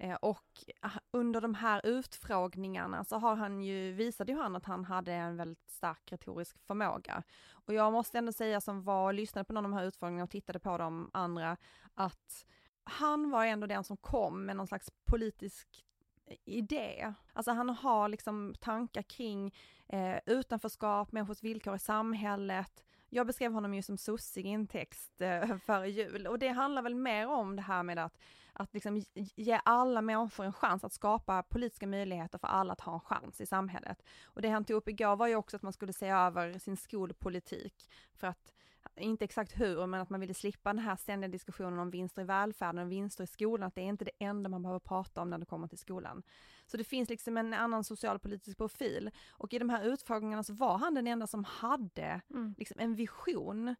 Eh, 0.00 0.14
och 0.14 0.64
ah, 0.80 0.98
under 1.10 1.40
de 1.40 1.54
här 1.54 1.80
utfrågningarna 1.86 3.04
så 3.04 3.16
har 3.16 3.36
han 3.36 3.62
ju, 3.62 3.92
visade 3.92 4.32
ju 4.32 4.38
han 4.38 4.56
att 4.56 4.64
han 4.64 4.84
hade 4.84 5.12
en 5.12 5.36
väldigt 5.36 5.70
stark 5.70 6.12
retorisk 6.12 6.58
förmåga. 6.66 7.22
Och 7.50 7.74
jag 7.74 7.92
måste 7.92 8.18
ändå 8.18 8.32
säga 8.32 8.60
som 8.60 8.82
var 8.82 9.04
och 9.04 9.14
lyssnade 9.14 9.44
på 9.44 9.52
någon 9.52 9.64
av 9.64 9.70
de 9.70 9.76
här 9.76 9.84
utfrågningarna 9.84 10.24
och 10.24 10.30
tittade 10.30 10.58
på 10.58 10.78
de 10.78 11.10
andra, 11.12 11.56
att 11.94 12.46
han 12.84 13.30
var 13.30 13.44
ändå 13.44 13.66
den 13.66 13.84
som 13.84 13.96
kom 13.96 14.46
med 14.46 14.56
någon 14.56 14.66
slags 14.66 14.90
politisk 15.04 15.84
eh, 16.26 16.36
idé. 16.44 17.14
Alltså 17.32 17.50
han 17.50 17.68
har 17.68 18.08
liksom 18.08 18.54
tankar 18.60 19.02
kring 19.02 19.54
eh, 19.88 20.18
utanförskap, 20.26 21.12
människors 21.12 21.42
villkor 21.42 21.74
i 21.74 21.78
samhället, 21.78 22.84
jag 23.10 23.26
beskrev 23.26 23.52
honom 23.52 23.74
ju 23.74 23.82
som 23.82 23.96
sossig 23.96 24.46
i 24.46 24.50
en 24.50 24.66
text 24.66 25.20
eh, 25.20 25.56
före 25.56 25.90
jul 25.90 26.26
och 26.26 26.38
det 26.38 26.48
handlar 26.48 26.82
väl 26.82 26.94
mer 26.94 27.28
om 27.28 27.56
det 27.56 27.62
här 27.62 27.82
med 27.82 27.98
att, 27.98 28.18
att 28.52 28.74
liksom 28.74 29.04
ge 29.14 29.60
alla 29.64 30.02
människor 30.02 30.44
en 30.44 30.52
chans 30.52 30.84
att 30.84 30.92
skapa 30.92 31.42
politiska 31.42 31.86
möjligheter 31.86 32.38
för 32.38 32.48
alla 32.48 32.72
att 32.72 32.80
ha 32.80 32.94
en 32.94 33.00
chans 33.00 33.40
i 33.40 33.46
samhället. 33.46 34.02
Och 34.24 34.42
det 34.42 34.48
han 34.48 34.64
tog 34.64 34.76
upp 34.76 34.88
igår 34.88 35.16
var 35.16 35.26
ju 35.26 35.36
också 35.36 35.56
att 35.56 35.62
man 35.62 35.72
skulle 35.72 35.92
se 35.92 36.08
över 36.08 36.58
sin 36.58 36.76
skolpolitik 36.76 37.90
för 38.14 38.26
att 38.26 38.52
inte 38.96 39.24
exakt 39.24 39.60
hur, 39.60 39.86
men 39.86 40.00
att 40.00 40.10
man 40.10 40.20
ville 40.20 40.34
slippa 40.34 40.72
den 40.72 40.78
här 40.78 40.96
ständiga 40.96 41.28
diskussionen 41.28 41.78
om 41.78 41.90
vinster 41.90 42.22
i 42.22 42.24
välfärden 42.24 42.84
och 42.84 42.92
vinster 42.92 43.24
i 43.24 43.26
skolan, 43.26 43.66
att 43.66 43.74
det 43.74 43.80
är 43.80 43.84
inte 43.84 44.04
det 44.04 44.24
enda 44.24 44.48
man 44.48 44.62
behöver 44.62 44.80
prata 44.80 45.22
om 45.22 45.30
när 45.30 45.38
det 45.38 45.46
kommer 45.46 45.68
till 45.68 45.78
skolan. 45.78 46.22
Så 46.66 46.76
det 46.76 46.84
finns 46.84 47.08
liksom 47.08 47.36
en 47.36 47.54
annan 47.54 47.84
socialpolitisk 47.84 48.56
profil 48.56 49.10
och 49.30 49.52
i 49.52 49.58
de 49.58 49.68
här 49.70 49.84
utfrågningarna 49.84 50.42
så 50.42 50.52
var 50.52 50.78
han 50.78 50.94
den 50.94 51.06
enda 51.06 51.26
som 51.26 51.44
hade 51.44 52.20
mm. 52.30 52.54
liksom 52.58 52.80
en 52.80 52.94
vision 52.94 53.74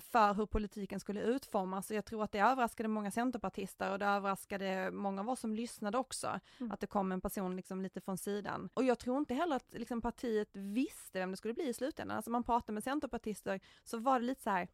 för 0.00 0.34
hur 0.34 0.46
politiken 0.46 1.00
skulle 1.00 1.20
utformas 1.20 1.90
och 1.90 1.96
jag 1.96 2.04
tror 2.04 2.24
att 2.24 2.32
det 2.32 2.38
överraskade 2.38 2.88
många 2.88 3.10
centerpartister 3.10 3.92
och 3.92 3.98
det 3.98 4.06
överraskade 4.06 4.90
många 4.90 5.20
av 5.20 5.28
oss 5.28 5.40
som 5.40 5.54
lyssnade 5.54 5.98
också, 5.98 6.40
mm. 6.60 6.72
att 6.72 6.80
det 6.80 6.86
kom 6.86 7.12
en 7.12 7.20
person 7.20 7.56
liksom 7.56 7.82
lite 7.82 8.00
från 8.00 8.18
sidan. 8.18 8.68
Och 8.74 8.84
jag 8.84 8.98
tror 8.98 9.18
inte 9.18 9.34
heller 9.34 9.56
att 9.56 9.72
liksom 9.72 10.00
partiet 10.00 10.48
visste 10.52 11.18
vem 11.18 11.30
det 11.30 11.36
skulle 11.36 11.54
bli 11.54 11.68
i 11.68 11.74
slutändan. 11.74 12.16
Alltså 12.16 12.30
man 12.30 12.44
pratar 12.44 12.72
med 12.72 12.84
centerpartister 12.84 13.60
så 13.84 13.98
var 13.98 14.20
det 14.20 14.26
lite 14.26 14.42
så 14.42 14.50
här, 14.50 14.68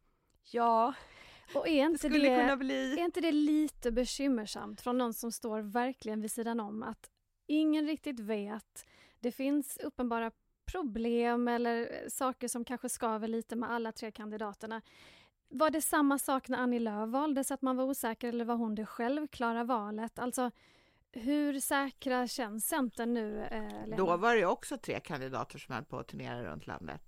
ja, 0.51 0.93
och 1.55 1.67
är 1.67 1.85
inte, 1.85 2.09
det, 2.09 2.47
det 2.47 2.57
bli... 2.57 2.93
är 2.93 3.05
inte 3.05 3.21
det 3.21 3.31
lite 3.31 3.91
bekymmersamt 3.91 4.81
från 4.81 4.97
någon 4.97 5.13
som 5.13 5.31
står 5.31 5.61
verkligen 5.61 6.21
vid 6.21 6.31
sidan 6.31 6.59
om 6.59 6.83
att 6.83 7.09
ingen 7.45 7.87
riktigt 7.87 8.19
vet, 8.19 8.85
det 9.19 9.31
finns 9.31 9.77
uppenbara 9.77 10.31
problem 10.71 11.47
eller 11.47 11.89
saker 12.09 12.47
som 12.47 12.65
kanske 12.65 12.89
skaver 12.89 13.27
lite 13.27 13.55
med 13.55 13.71
alla 13.71 13.91
tre 13.91 14.11
kandidaterna. 14.11 14.81
Var 15.49 15.69
det 15.69 15.81
samma 15.81 16.19
sak 16.19 16.49
när 16.49 16.57
Annie 16.57 16.79
Lööf 16.79 17.09
valdes, 17.09 17.51
att 17.51 17.61
man 17.61 17.75
var 17.75 17.83
osäker 17.83 18.29
eller 18.29 18.45
var 18.45 18.55
hon 18.55 18.75
det 18.75 18.85
självklara 18.85 19.63
valet? 19.63 20.19
Alltså, 20.19 20.51
hur 21.11 21.59
säkra 21.59 22.27
känns 22.27 22.67
Centern 22.67 23.13
nu? 23.13 23.43
Eh, 23.43 23.97
Då 23.97 24.17
var 24.17 24.35
det 24.35 24.45
också 24.45 24.77
tre 24.77 24.99
kandidater 24.99 25.59
som 25.59 25.75
höll 25.75 25.83
på 25.85 25.99
att 25.99 26.07
turnera 26.07 26.43
runt 26.43 26.67
landet. 26.67 27.01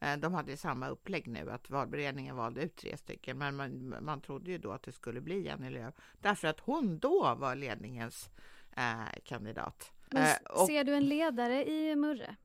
Eh, 0.00 0.16
de 0.16 0.34
hade 0.34 0.56
samma 0.56 0.88
upplägg 0.88 1.28
nu, 1.28 1.50
att 1.50 1.70
valberedningen 1.70 2.36
valde 2.36 2.62
ut 2.62 2.76
tre 2.76 2.96
stycken, 2.96 3.38
men 3.38 3.56
man, 3.56 3.94
man 4.00 4.20
trodde 4.20 4.50
ju 4.50 4.58
då 4.58 4.72
att 4.72 4.82
det 4.82 4.92
skulle 4.92 5.20
bli 5.20 5.50
Annie 5.50 5.70
Lööf, 5.70 5.94
därför 6.20 6.48
att 6.48 6.60
hon 6.60 6.98
då 6.98 7.34
var 7.34 7.54
ledningens 7.54 8.30
eh, 8.76 9.20
kandidat. 9.24 9.92
Men 10.10 10.22
eh, 10.22 10.52
och, 10.60 10.66
ser 10.66 10.84
du 10.84 10.94
en 10.94 11.08
ledare 11.08 11.70
i 11.70 11.96
Murre? 11.96 12.36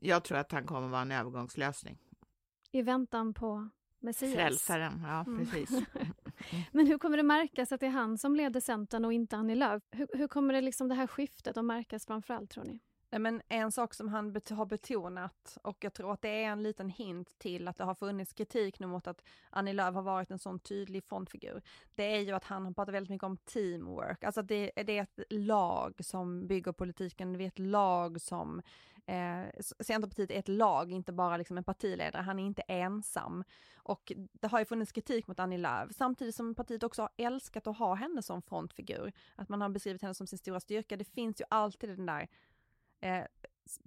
Jag 0.00 0.24
tror 0.24 0.38
att 0.38 0.52
han 0.52 0.66
kommer 0.66 0.88
vara 0.88 1.02
en 1.02 1.12
övergångslösning. 1.12 1.98
I 2.72 2.82
väntan 2.82 3.34
på 3.34 3.68
Messias? 3.98 4.34
Frälsaren, 4.34 5.02
ja 5.02 5.20
mm. 5.20 5.46
precis. 5.46 5.70
Men 6.72 6.86
hur 6.86 6.98
kommer 6.98 7.16
det 7.16 7.22
märkas 7.22 7.72
att 7.72 7.80
det 7.80 7.86
är 7.86 7.90
han 7.90 8.18
som 8.18 8.36
leder 8.36 8.60
Centern 8.60 9.04
och 9.04 9.12
inte 9.12 9.36
Annie 9.36 9.54
Lööf? 9.54 9.82
Hur, 9.90 10.08
hur 10.12 10.28
kommer 10.28 10.54
det, 10.54 10.60
liksom 10.60 10.88
det 10.88 10.94
här 10.94 11.06
skiftet 11.06 11.56
att 11.56 11.64
märkas 11.64 12.06
framförallt 12.06 12.50
tror 12.50 12.64
ni? 12.64 12.80
Nej, 13.12 13.20
men 13.20 13.42
en 13.48 13.72
sak 13.72 13.94
som 13.94 14.08
han 14.08 14.32
bet 14.32 14.50
har 14.50 14.66
betonat, 14.66 15.58
och 15.62 15.76
jag 15.80 15.94
tror 15.94 16.12
att 16.12 16.22
det 16.22 16.28
är 16.28 16.48
en 16.48 16.62
liten 16.62 16.88
hint 16.88 17.38
till 17.38 17.68
att 17.68 17.76
det 17.76 17.84
har 17.84 17.94
funnits 17.94 18.32
kritik 18.32 18.78
nu 18.78 18.86
mot 18.86 19.06
att 19.06 19.24
Annie 19.50 19.72
Lööf 19.72 19.94
har 19.94 20.02
varit 20.02 20.30
en 20.30 20.38
sån 20.38 20.58
tydlig 20.58 21.04
frontfigur, 21.04 21.62
det 21.94 22.16
är 22.16 22.20
ju 22.20 22.32
att 22.32 22.44
han 22.44 22.64
har 22.64 22.72
pratat 22.72 22.94
väldigt 22.94 23.10
mycket 23.10 23.24
om 23.24 23.36
teamwork, 23.36 24.24
alltså 24.24 24.42
det, 24.42 24.70
det 24.74 24.98
är 24.98 25.02
ett 25.02 25.20
lag 25.30 25.94
som 26.04 26.46
bygger 26.46 26.72
politiken, 26.72 27.32
det 27.32 27.44
är 27.44 27.48
ett 27.48 27.58
lag 27.58 28.20
som 28.20 28.62
Eh, 29.10 29.48
Centerpartiet 29.60 30.30
är 30.30 30.38
ett 30.38 30.48
lag, 30.48 30.92
inte 30.92 31.12
bara 31.12 31.36
liksom 31.36 31.58
en 31.58 31.64
partiledare, 31.64 32.22
han 32.22 32.38
är 32.38 32.46
inte 32.46 32.62
ensam. 32.62 33.44
Och 33.74 34.12
det 34.16 34.46
har 34.46 34.58
ju 34.58 34.64
funnits 34.64 34.92
kritik 34.92 35.26
mot 35.26 35.40
Annie 35.40 35.58
Lööf, 35.58 35.90
samtidigt 35.92 36.34
som 36.34 36.54
partiet 36.54 36.82
också 36.82 37.02
har 37.02 37.10
älskat 37.16 37.66
att 37.66 37.78
ha 37.78 37.94
henne 37.94 38.22
som 38.22 38.42
frontfigur. 38.42 39.12
Att 39.34 39.48
man 39.48 39.60
har 39.60 39.68
beskrivit 39.68 40.02
henne 40.02 40.14
som 40.14 40.26
sin 40.26 40.38
stora 40.38 40.60
styrka. 40.60 40.96
Det 40.96 41.04
finns 41.04 41.40
ju 41.40 41.44
alltid 41.48 41.90
den 41.90 42.06
där 42.06 42.28
eh, 43.00 43.24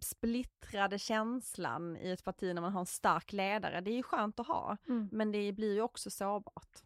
splittrade 0.01 0.99
känslan 0.99 1.97
i 1.97 2.11
ett 2.11 2.23
parti 2.23 2.55
när 2.55 2.61
man 2.61 2.71
har 2.71 2.79
en 2.79 2.85
stark 2.85 3.33
ledare. 3.33 3.81
Det 3.81 3.91
är 3.91 3.95
ju 3.95 4.03
skönt 4.03 4.39
att 4.39 4.47
ha, 4.47 4.77
mm. 4.87 5.09
men 5.11 5.31
det 5.31 5.51
blir 5.51 5.73
ju 5.73 5.81
också 5.81 6.09
sårbart. 6.09 6.83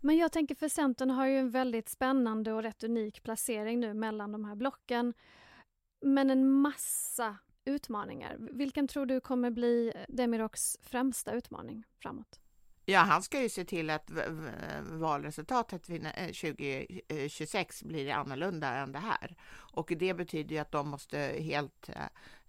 Men 0.00 0.16
jag 0.16 0.32
tänker 0.32 0.54
för 0.54 0.68
Centern 0.68 1.10
har 1.10 1.26
ju 1.26 1.38
en 1.38 1.50
väldigt 1.50 1.88
spännande 1.88 2.52
och 2.52 2.62
rätt 2.62 2.84
unik 2.84 3.22
placering 3.22 3.80
nu 3.80 3.94
mellan 3.94 4.32
de 4.32 4.44
här 4.44 4.54
blocken. 4.54 5.14
Men 6.00 6.30
en 6.30 6.50
massa 6.50 7.36
utmaningar. 7.64 8.36
Vilken 8.38 8.88
tror 8.88 9.06
du 9.06 9.20
kommer 9.20 9.50
bli 9.50 9.92
eh, 9.94 10.02
Demiroks 10.08 10.76
främsta 10.82 11.32
utmaning 11.32 11.84
framåt? 12.02 12.40
Ja, 12.84 13.00
han 13.00 13.22
ska 13.22 13.42
ju 13.42 13.48
se 13.48 13.64
till 13.64 13.90
att 13.90 14.10
valresultatet 14.82 15.82
2026 15.84 17.82
eh, 17.82 17.86
eh, 17.86 17.88
blir 17.88 18.12
annorlunda 18.12 18.68
än 18.68 18.92
det 18.92 18.98
här. 18.98 19.36
Och 19.52 19.92
det 19.96 20.14
betyder 20.14 20.54
ju 20.54 20.58
att 20.58 20.72
de 20.72 20.88
måste 20.88 21.18
helt 21.38 21.88
eh, 21.88 21.94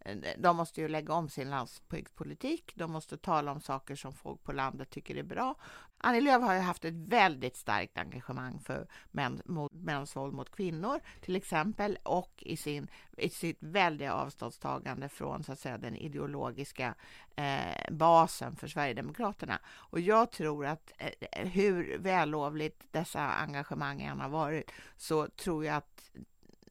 Eh, 0.05 0.17
de 0.37 0.57
måste 0.57 0.81
ju 0.81 0.87
lägga 0.87 1.13
om 1.13 1.29
sin 1.29 1.49
landsbygdspolitik. 1.49 2.71
De 2.75 2.91
måste 2.91 3.17
tala 3.17 3.51
om 3.51 3.61
saker 3.61 3.95
som 3.95 4.13
folk 4.13 4.43
på 4.43 4.51
landet 4.51 4.89
tycker 4.89 5.15
är 5.15 5.23
bra. 5.23 5.55
Annie 5.97 6.21
Lööf 6.21 6.41
har 6.41 6.53
ju 6.53 6.59
haft 6.59 6.85
ett 6.85 6.93
väldigt 6.93 7.55
starkt 7.55 7.97
engagemang 7.97 8.59
för 8.59 8.87
män, 9.11 9.41
mot, 9.45 9.73
mäns 9.73 10.15
våld 10.15 10.33
mot 10.33 10.49
kvinnor 10.55 10.99
till 11.21 11.35
exempel 11.35 11.97
och 12.03 12.43
i, 12.45 12.57
sin, 12.57 12.87
i 13.17 13.29
sitt 13.29 13.57
väldiga 13.59 14.13
avståndstagande 14.13 15.09
från 15.09 15.43
så 15.43 15.51
att 15.51 15.59
säga, 15.59 15.77
den 15.77 15.95
ideologiska 15.95 16.95
eh, 17.35 17.91
basen 17.91 18.55
för 18.55 18.67
Sverigedemokraterna. 18.67 19.59
Och 19.67 19.99
jag 19.99 20.31
tror 20.31 20.65
att 20.65 20.91
eh, 20.97 21.47
hur 21.47 21.97
vällovligt 21.97 22.83
dessa 22.91 23.21
engagemang 23.21 24.01
än 24.01 24.19
har 24.19 24.29
varit 24.29 24.71
så 24.97 25.27
tror 25.27 25.65
jag 25.65 25.75
att 25.75 26.11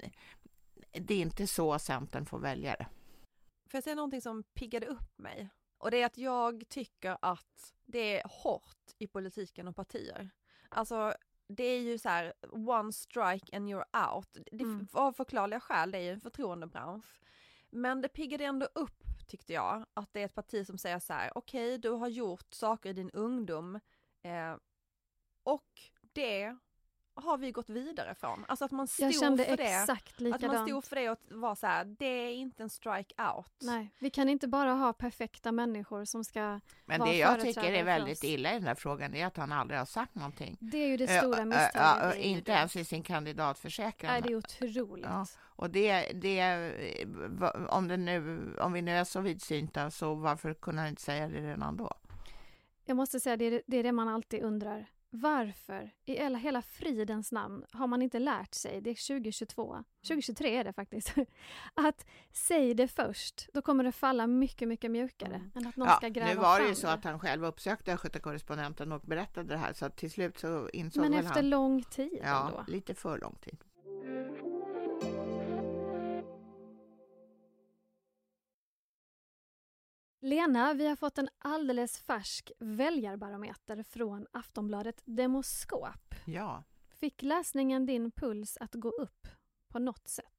eh, 0.01 0.11
det 0.93 1.15
är 1.15 1.19
inte 1.19 1.47
så 1.47 1.79
Centern 1.79 2.27
får 2.27 2.39
väljare. 2.39 2.87
Får 3.73 3.77
jag 3.77 3.85
säga 3.85 3.97
någonting 3.97 4.21
som 4.21 4.43
piggade 4.43 4.87
upp 4.87 5.19
mig? 5.19 5.51
Och 5.79 5.91
det 5.91 6.03
är 6.03 6.07
att 6.07 6.19
jag 6.19 6.69
tycker 6.69 7.17
att 7.23 7.75
det 7.85 8.21
är 8.21 8.23
hårt 8.29 8.93
i 8.99 9.07
politiken 9.07 9.69
och 9.69 9.77
partier. 9.77 10.31
Alltså 10.69 11.15
det 11.49 11.65
är 11.65 11.81
ju 11.81 11.99
så 11.99 12.09
här, 12.09 12.33
one 12.53 12.93
strike 12.93 13.57
and 13.57 13.69
you're 13.69 14.15
out. 14.15 14.37
Det, 14.53 14.65
mm. 14.65 14.89
Av 14.93 15.13
förklarliga 15.13 15.61
skäl, 15.61 15.91
det 15.91 15.99
är 15.99 16.03
ju 16.03 16.11
en 16.11 16.21
förtroendebransch. 16.21 17.21
Men 17.71 18.01
det 18.01 18.09
piggade 18.09 18.45
ändå 18.45 18.69
upp, 18.75 19.05
tyckte 19.29 19.53
jag, 19.53 19.87
att 19.95 20.13
det 20.13 20.21
är 20.21 20.25
ett 20.25 20.35
parti 20.35 20.67
som 20.67 20.79
säger 20.79 20.99
så 20.99 21.13
här, 21.13 21.39
okej, 21.39 21.69
okay, 21.69 21.79
du 21.79 21.91
har 21.91 22.09
gjort 22.09 22.55
saker 22.55 22.91
i 22.91 22.93
din 22.93 23.11
ungdom 23.11 23.81
eh, 24.23 24.57
och 25.43 25.91
det 26.01 26.57
har 27.15 27.39
vi 27.39 27.53
gått 27.53 27.71
vidare 27.71 28.15
från. 28.15 28.45
Alltså 28.49 28.65
att 28.65 28.71
man 28.71 28.89
stod 28.89 29.07
jag 29.07 29.21
kände 29.21 29.45
för 29.45 29.61
exakt 29.61 30.19
det. 30.19 30.25
Likadant. 30.25 30.45
Att 30.45 30.53
man 30.53 30.67
stod 30.69 30.85
för 30.85 30.97
det 30.97 31.11
och 31.11 31.19
var 31.29 31.55
så 31.55 31.67
här, 31.67 31.85
det 31.85 32.07
är 32.07 32.33
inte 32.33 32.63
en 32.63 32.71
strike 32.71 33.15
out. 33.35 33.55
Nej, 33.61 33.91
vi 33.99 34.11
kan 34.11 34.29
inte 34.29 34.49
bara 34.49 34.73
ha 34.73 34.93
perfekta 34.93 35.53
människor 35.53 36.05
som 36.05 36.25
ska 36.25 36.61
Men 36.85 37.01
det 37.01 37.17
jag 37.17 37.41
tycker 37.41 37.73
är 37.73 37.85
väldigt 37.85 38.25
illa 38.25 38.51
i 38.51 38.55
den 38.55 38.67
här 38.67 38.75
frågan 38.75 39.15
är 39.15 39.27
att 39.27 39.37
han 39.37 39.53
aldrig 39.53 39.81
har 39.81 39.87
sagt 39.87 40.15
någonting. 40.15 40.57
Det 40.61 40.79
är 40.79 40.89
ju 40.89 40.97
det 40.97 41.19
stora 41.19 41.45
misstaget. 41.45 42.17
inte 42.17 42.53
ens 42.53 42.77
i 42.77 42.85
sin 42.85 43.03
kandidatförsäkran. 43.03 44.13
Nej, 44.13 44.23
det 44.23 44.33
är 44.33 44.37
otroligt. 44.37 45.05
Ja, 45.05 45.27
och 45.41 45.71
det, 45.71 46.13
det, 46.13 46.43
om, 47.69 47.89
det 47.89 47.97
nu, 47.97 48.41
om 48.61 48.73
vi 48.73 48.83
nu 48.83 48.93
är 48.93 49.05
så 49.05 49.21
vidsynta, 49.21 49.91
så 49.91 50.15
varför 50.15 50.55
kunde 50.55 50.81
han 50.81 50.89
inte 50.89 51.03
säga 51.03 51.29
det 51.29 51.41
redan 51.41 51.77
då? 51.77 51.91
Jag 52.85 52.97
måste 52.97 53.21
säga, 53.21 53.37
det 53.37 53.45
är 53.45 53.63
det, 53.67 53.77
är 53.77 53.83
det 53.83 53.93
man 53.93 54.09
alltid 54.09 54.43
undrar. 54.43 54.87
Varför 55.15 55.91
i 56.05 56.37
hela 56.37 56.63
fridens 56.63 57.33
namn 57.33 57.65
har 57.73 57.87
man 57.87 58.03
inte 58.03 58.19
lärt 58.19 58.55
sig, 58.55 58.81
det 58.81 58.91
är 58.91 59.09
2022, 59.09 59.85
2023 60.09 60.57
är 60.57 60.65
det 60.65 60.73
faktiskt, 60.73 61.15
att 61.75 62.07
säg 62.31 62.75
det 62.75 62.89
först, 62.89 63.49
då 63.53 63.63
kommer 63.63 63.85
det 63.85 63.93
falla 63.93 64.27
mycket, 64.27 64.69
mycket 64.69 64.91
mjukare 64.91 65.35
mm. 65.35 65.51
än 65.55 65.67
att 65.67 65.77
någon 65.77 65.89
ja, 65.89 65.97
ska 65.97 66.09
gräva 66.09 66.31
Nu 66.31 66.37
var 66.37 66.61
det 66.61 66.69
ju 66.69 66.75
så 66.75 66.89
att 66.89 67.05
han 67.05 67.21
själv 67.21 67.45
uppsökte 67.45 67.93
Östgötakorrespondenten 67.93 68.93
och 68.93 69.01
berättade 69.01 69.49
det 69.49 69.57
här, 69.57 69.73
så 69.73 69.91
till 69.91 70.11
slut 70.11 70.39
så 70.39 70.69
insåg 70.69 71.01
Men 71.03 71.15
efter 71.15 71.35
han, 71.35 71.51
lång 71.51 71.83
tid 71.83 72.19
Ja, 72.23 72.47
ändå. 72.47 72.65
lite 72.69 72.95
för 72.95 73.19
lång 73.19 73.35
tid. 73.35 73.65
Lena, 80.25 80.75
vi 80.75 80.87
har 80.87 80.97
fått 80.97 81.19
en 81.19 81.29
alldeles 81.39 81.99
färsk 81.99 82.53
väljarbarometer 82.59 83.83
från 83.83 84.27
Aftonbladet 84.33 85.03
Demoskop. 85.05 86.15
Ja. 86.27 86.65
Fick 86.89 87.23
läsningen 87.23 87.87
din 87.87 88.11
puls 88.11 88.57
att 88.61 88.75
gå 88.75 88.89
upp 88.89 89.29
på 89.69 89.79
något 89.79 90.09
sätt? 90.09 90.32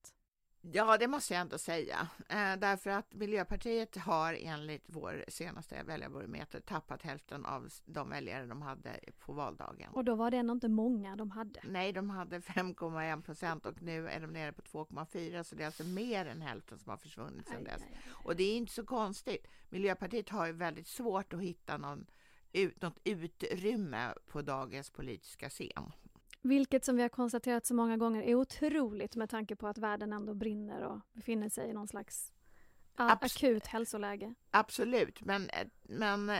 Ja, 0.71 0.97
det 0.97 1.07
måste 1.07 1.33
jag 1.33 1.41
ändå 1.41 1.57
säga. 1.57 2.07
Eh, 2.29 2.55
därför 2.57 2.89
att 2.89 3.13
Miljöpartiet 3.13 3.95
har 3.95 4.33
enligt 4.33 4.83
vår 4.87 5.25
senaste 5.27 5.83
väljarbarometer 5.83 6.59
tappat 6.59 7.01
hälften 7.01 7.45
av 7.45 7.69
de 7.85 8.09
väljare 8.09 8.45
de 8.45 8.61
hade 8.61 8.99
på 9.19 9.33
valdagen. 9.33 9.89
Och 9.93 10.05
då 10.05 10.15
var 10.15 10.31
det 10.31 10.37
ändå 10.37 10.53
inte 10.53 10.69
många 10.69 11.15
de 11.15 11.31
hade. 11.31 11.59
Nej, 11.63 11.93
de 11.93 12.09
hade 12.09 12.39
5,1 12.39 13.21
procent 13.21 13.65
och 13.65 13.81
nu 13.81 14.09
är 14.09 14.19
de 14.19 14.27
nere 14.27 14.51
på 14.51 14.61
2,4 14.61 15.43
så 15.43 15.55
det 15.55 15.63
är 15.63 15.65
alltså 15.65 15.83
mer 15.83 16.25
än 16.25 16.41
hälften 16.41 16.79
som 16.79 16.89
har 16.89 16.97
försvunnit 16.97 17.47
sedan 17.47 17.63
dess. 17.63 17.81
Och 18.07 18.35
det 18.35 18.43
är 18.43 18.57
inte 18.57 18.73
så 18.73 18.85
konstigt. 18.85 19.47
Miljöpartiet 19.69 20.29
har 20.29 20.45
ju 20.45 20.53
väldigt 20.53 20.87
svårt 20.87 21.33
att 21.33 21.41
hitta 21.41 21.77
någon, 21.77 22.05
ut, 22.51 22.81
något 22.81 22.99
utrymme 23.03 24.13
på 24.27 24.41
dagens 24.41 24.89
politiska 24.89 25.49
scen. 25.49 25.91
Vilket 26.45 26.85
som 26.85 26.95
vi 26.95 27.01
har 27.01 27.09
konstaterat 27.09 27.65
så 27.65 27.73
många 27.73 27.97
gånger 27.97 28.21
är 28.21 28.35
otroligt 28.35 29.15
med 29.15 29.29
tanke 29.29 29.55
på 29.55 29.67
att 29.67 29.77
världen 29.77 30.13
ändå 30.13 30.33
brinner 30.33 30.81
och 30.81 30.99
befinner 31.13 31.49
sig 31.49 31.69
i 31.69 31.73
någon 31.73 31.87
slags 31.87 32.31
Abs- 32.95 33.25
akut 33.25 33.67
hälsoläge. 33.67 34.33
Absolut, 34.51 35.21
men, 35.21 35.49
men 35.83 36.29
eh, 36.29 36.37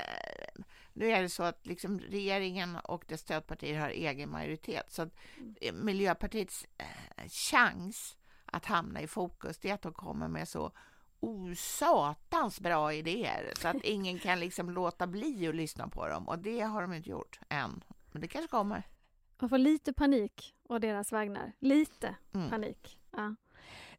nu 0.94 1.12
är 1.12 1.22
det 1.22 1.30
så 1.30 1.44
att 1.44 1.68
liksom 1.68 2.00
regeringen 2.00 2.76
och 2.76 3.06
dess 3.08 3.22
stödpartier 3.22 3.80
har 3.80 3.90
egen 3.90 4.32
majoritet. 4.32 4.92
Så 4.92 5.02
att 5.02 5.16
eh, 5.62 5.74
Miljöpartiets 5.74 6.68
eh, 6.78 7.28
chans 7.30 8.18
att 8.46 8.66
hamna 8.66 9.02
i 9.02 9.08
fokus 9.08 9.58
det 9.58 9.70
är 9.70 9.74
att 9.74 9.82
de 9.82 9.94
kommer 9.94 10.28
med 10.28 10.48
så 10.48 10.72
osatans 11.20 12.60
bra 12.60 12.94
idéer 12.94 13.52
så 13.56 13.68
att 13.68 13.76
ingen 13.84 14.20
kan 14.20 14.40
liksom 14.40 14.70
låta 14.70 15.08
bli 15.08 15.48
att 15.48 15.56
lyssna 15.56 15.88
på 15.88 16.08
dem. 16.08 16.28
Och 16.28 16.40
det 16.40 16.60
har 16.60 16.82
de 16.82 16.94
inte 16.94 17.10
gjort 17.10 17.40
än. 17.50 17.84
Men 18.12 18.22
det 18.22 18.28
kanske 18.28 18.50
kommer. 18.50 18.84
Man 19.44 19.50
får 19.50 19.58
lite 19.58 19.94
panik 19.94 20.54
å 20.70 20.80
deras 20.80 21.12
vägnar. 21.14 21.52
Lite 21.60 22.16
Mm. 22.34 22.50
panik. 22.50 23.00
Ja. 23.12 23.36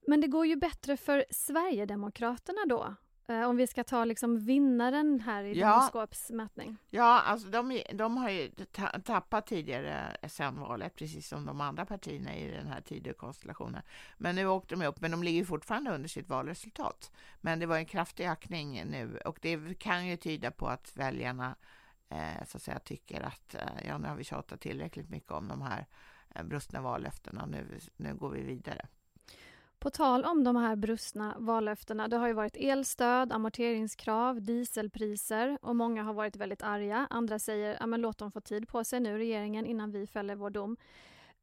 Men 0.07 0.21
det 0.21 0.27
går 0.27 0.47
ju 0.47 0.57
bättre 0.57 0.97
för 0.97 1.25
Sverigedemokraterna 1.31 2.59
då. 2.69 2.95
Eh, 3.35 3.49
om 3.49 3.57
vi 3.57 3.67
ska 3.67 3.85
ta 3.85 4.05
liksom 4.05 4.39
vinnaren 4.39 5.21
här 5.21 5.45
i 5.45 5.59
Ja. 5.59 5.71
demoskopsmätning. 5.71 6.77
Ja, 6.91 7.21
alltså 7.21 7.49
de, 7.49 7.83
de 7.95 8.17
har 8.17 8.31
ju 8.31 8.49
ta- 8.73 9.01
tappat 9.01 9.47
tidigare 9.47 10.17
sen 10.29 10.61
valet, 10.61 10.95
precis 10.95 11.29
som 11.29 11.47
de 11.47 11.61
andra 11.61 11.87
partierna 11.87 12.37
i 12.37 12.51
den 12.51 12.67
här 12.67 12.81
Tidökonstellationen. 12.81 13.83
Men 14.19 14.35
nu 14.35 14.47
åkte 14.47 14.75
de 14.77 14.87
upp, 14.87 15.01
men 15.01 15.11
de 15.11 15.23
ligger 15.23 15.45
fortfarande 15.45 15.95
under 15.95 16.09
sitt 16.09 16.29
valresultat. 16.29 17.13
Men 17.41 17.59
det 17.59 17.67
var 17.67 17.77
en 17.77 17.87
kraftig 17.87 18.27
ökning 18.29 18.85
nu 18.87 19.19
och 19.25 19.39
det 19.43 19.79
kan 19.79 20.07
ju 20.07 20.17
tyda 20.17 20.51
på 20.51 20.67
att 20.69 20.97
väljarna 20.97 21.57
eh, 22.09 22.47
så 22.47 22.57
att 22.57 22.63
säga 22.63 22.79
tycker 22.79 23.21
att 23.21 23.55
eh, 23.55 23.87
ja, 23.87 23.99
nu 23.99 24.09
har 24.09 24.17
vi 24.17 24.25
tjatat 24.25 24.61
tillräckligt 24.61 25.11
mycket 25.11 25.33
om 25.33 25.49
de 25.49 25.63
här 25.63 25.87
eh, 26.35 26.43
brustna 26.43 26.81
vallöftena. 26.81 27.47
Nu, 27.47 27.81
nu 27.97 28.15
går 28.15 28.31
vi 28.31 28.43
vidare. 28.43 28.89
På 29.79 29.91
tal 29.91 30.25
om 30.25 30.45
de 30.45 30.57
här 30.57 30.77
brustna 30.77 31.35
vallöftena, 31.39 32.09
det 32.09 32.17
har 32.17 32.27
ju 32.27 32.33
varit 32.33 32.57
elstöd, 32.57 33.33
amorteringskrav, 33.33 34.43
dieselpriser 34.43 35.59
och 35.63 35.77
många 35.77 36.03
har 36.03 36.15
varit 36.15 36.37
väldigt 36.37 36.63
arga. 36.63 37.07
Andra 37.11 37.39
säger, 37.39 37.77
ja 37.81 37.87
men 37.87 38.01
låt 38.01 38.19
dem 38.19 38.33
få 38.33 38.41
tid 38.41 38.69
på 38.69 38.85
sig 38.85 39.01
nu, 39.01 39.19
regeringen, 39.19 39.67
innan 39.67 39.91
vi 39.91 40.07
fäller 40.07 40.35
vår 40.35 40.51
dom. 40.51 40.77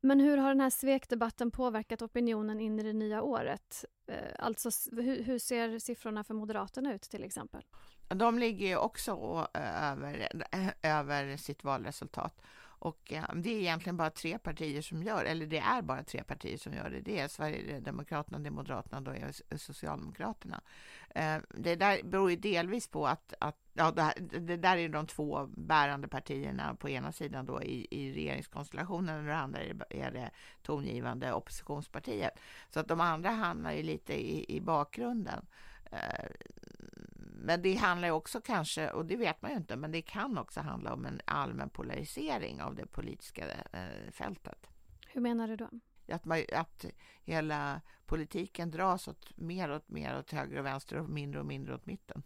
Men 0.01 0.19
hur 0.19 0.37
har 0.37 0.49
den 0.49 0.61
här 0.61 0.69
svekdebatten 0.69 1.51
påverkat 1.51 2.01
opinionen 2.01 2.59
in 2.59 2.79
i 2.79 2.83
det 2.83 2.93
nya 2.93 3.21
året? 3.21 3.85
Eh, 4.07 4.15
alltså, 4.39 4.69
hur 5.01 5.39
ser 5.39 5.79
siffrorna 5.79 6.23
för 6.23 6.33
Moderaterna 6.33 6.93
ut 6.93 7.01
till 7.01 7.23
exempel? 7.23 7.63
De 8.15 8.39
ligger 8.39 8.67
ju 8.67 8.77
också 8.77 9.11
eh, 9.53 9.91
över, 9.91 10.43
eh, 10.51 10.67
över 10.81 11.37
sitt 11.37 11.63
valresultat. 11.63 12.41
Och 12.63 13.13
eh, 13.13 13.23
det 13.35 13.49
är 13.49 13.59
egentligen 13.59 13.97
bara 13.97 14.09
tre 14.09 14.37
partier 14.37 14.81
som 14.81 15.03
gör, 15.03 15.25
eller 15.25 15.45
det 15.45 15.59
är 15.59 15.81
bara 15.81 16.03
tre 16.03 16.23
partier 16.23 16.57
som 16.57 16.73
gör 16.73 16.89
det. 16.89 17.01
Det 17.01 17.19
är 17.19 17.27
Sverigedemokraterna, 17.27 18.39
det 18.39 18.49
är 18.49 18.51
Moderaterna 18.51 18.97
och 18.97 19.03
då 19.03 19.11
är 19.11 19.57
Socialdemokraterna. 19.57 20.61
Det 21.49 21.75
där 21.75 22.03
beror 22.03 22.29
ju 22.29 22.35
delvis 22.35 22.87
på 22.87 23.07
att, 23.07 23.33
att 23.39 23.57
ja, 23.73 23.91
det, 23.91 24.01
här, 24.01 24.13
det 24.19 24.57
där 24.57 24.77
är 24.77 24.89
de 24.89 25.07
två 25.07 25.45
bärande 25.45 26.07
partierna 26.07 26.75
på 26.75 26.89
ena 26.89 27.11
sidan 27.11 27.45
då 27.45 27.63
i, 27.63 27.87
i 27.91 28.13
regeringskonstellationen 28.13 29.19
och 29.19 29.25
det 29.25 29.35
andra 29.35 29.59
är 29.59 29.73
det, 29.73 30.01
är 30.01 30.11
det 30.11 30.31
tongivande 30.61 31.33
oppositionspartiet. 31.33 32.39
Så 32.69 32.79
att 32.79 32.87
de 32.87 33.01
andra 33.01 33.29
hamnar 33.29 33.71
ju 33.71 33.83
lite 33.83 34.13
i, 34.13 34.55
i 34.55 34.61
bakgrunden. 34.61 35.45
Men 37.43 37.61
det 37.61 37.75
handlar 37.75 38.11
också 38.11 38.41
kanske, 38.41 38.89
och 38.89 39.05
det 39.05 39.15
vet 39.15 39.41
man 39.41 39.51
ju 39.51 39.57
inte, 39.57 39.75
men 39.75 39.91
det 39.91 40.01
kan 40.01 40.37
också 40.37 40.59
handla 40.59 40.93
om 40.93 41.05
en 41.05 41.21
allmän 41.25 41.69
polarisering 41.69 42.61
av 42.61 42.75
det 42.75 42.85
politiska 42.85 43.45
eh, 43.51 44.11
fältet. 44.11 44.67
Hur 45.07 45.21
menar 45.21 45.47
du 45.47 45.55
då? 45.55 45.69
Att, 46.07 46.25
man, 46.25 46.43
att 46.53 46.85
hela 47.23 47.81
politiken 48.05 48.71
dras 48.71 49.07
åt 49.07 49.37
mer 49.37 49.69
och 49.69 49.83
mer 49.87 50.19
åt 50.19 50.31
höger 50.31 50.59
och 50.59 50.65
vänster 50.65 50.97
och 50.97 51.09
mindre 51.09 51.39
och 51.39 51.45
mindre 51.45 51.75
åt 51.75 51.85
mitten. 51.85 52.23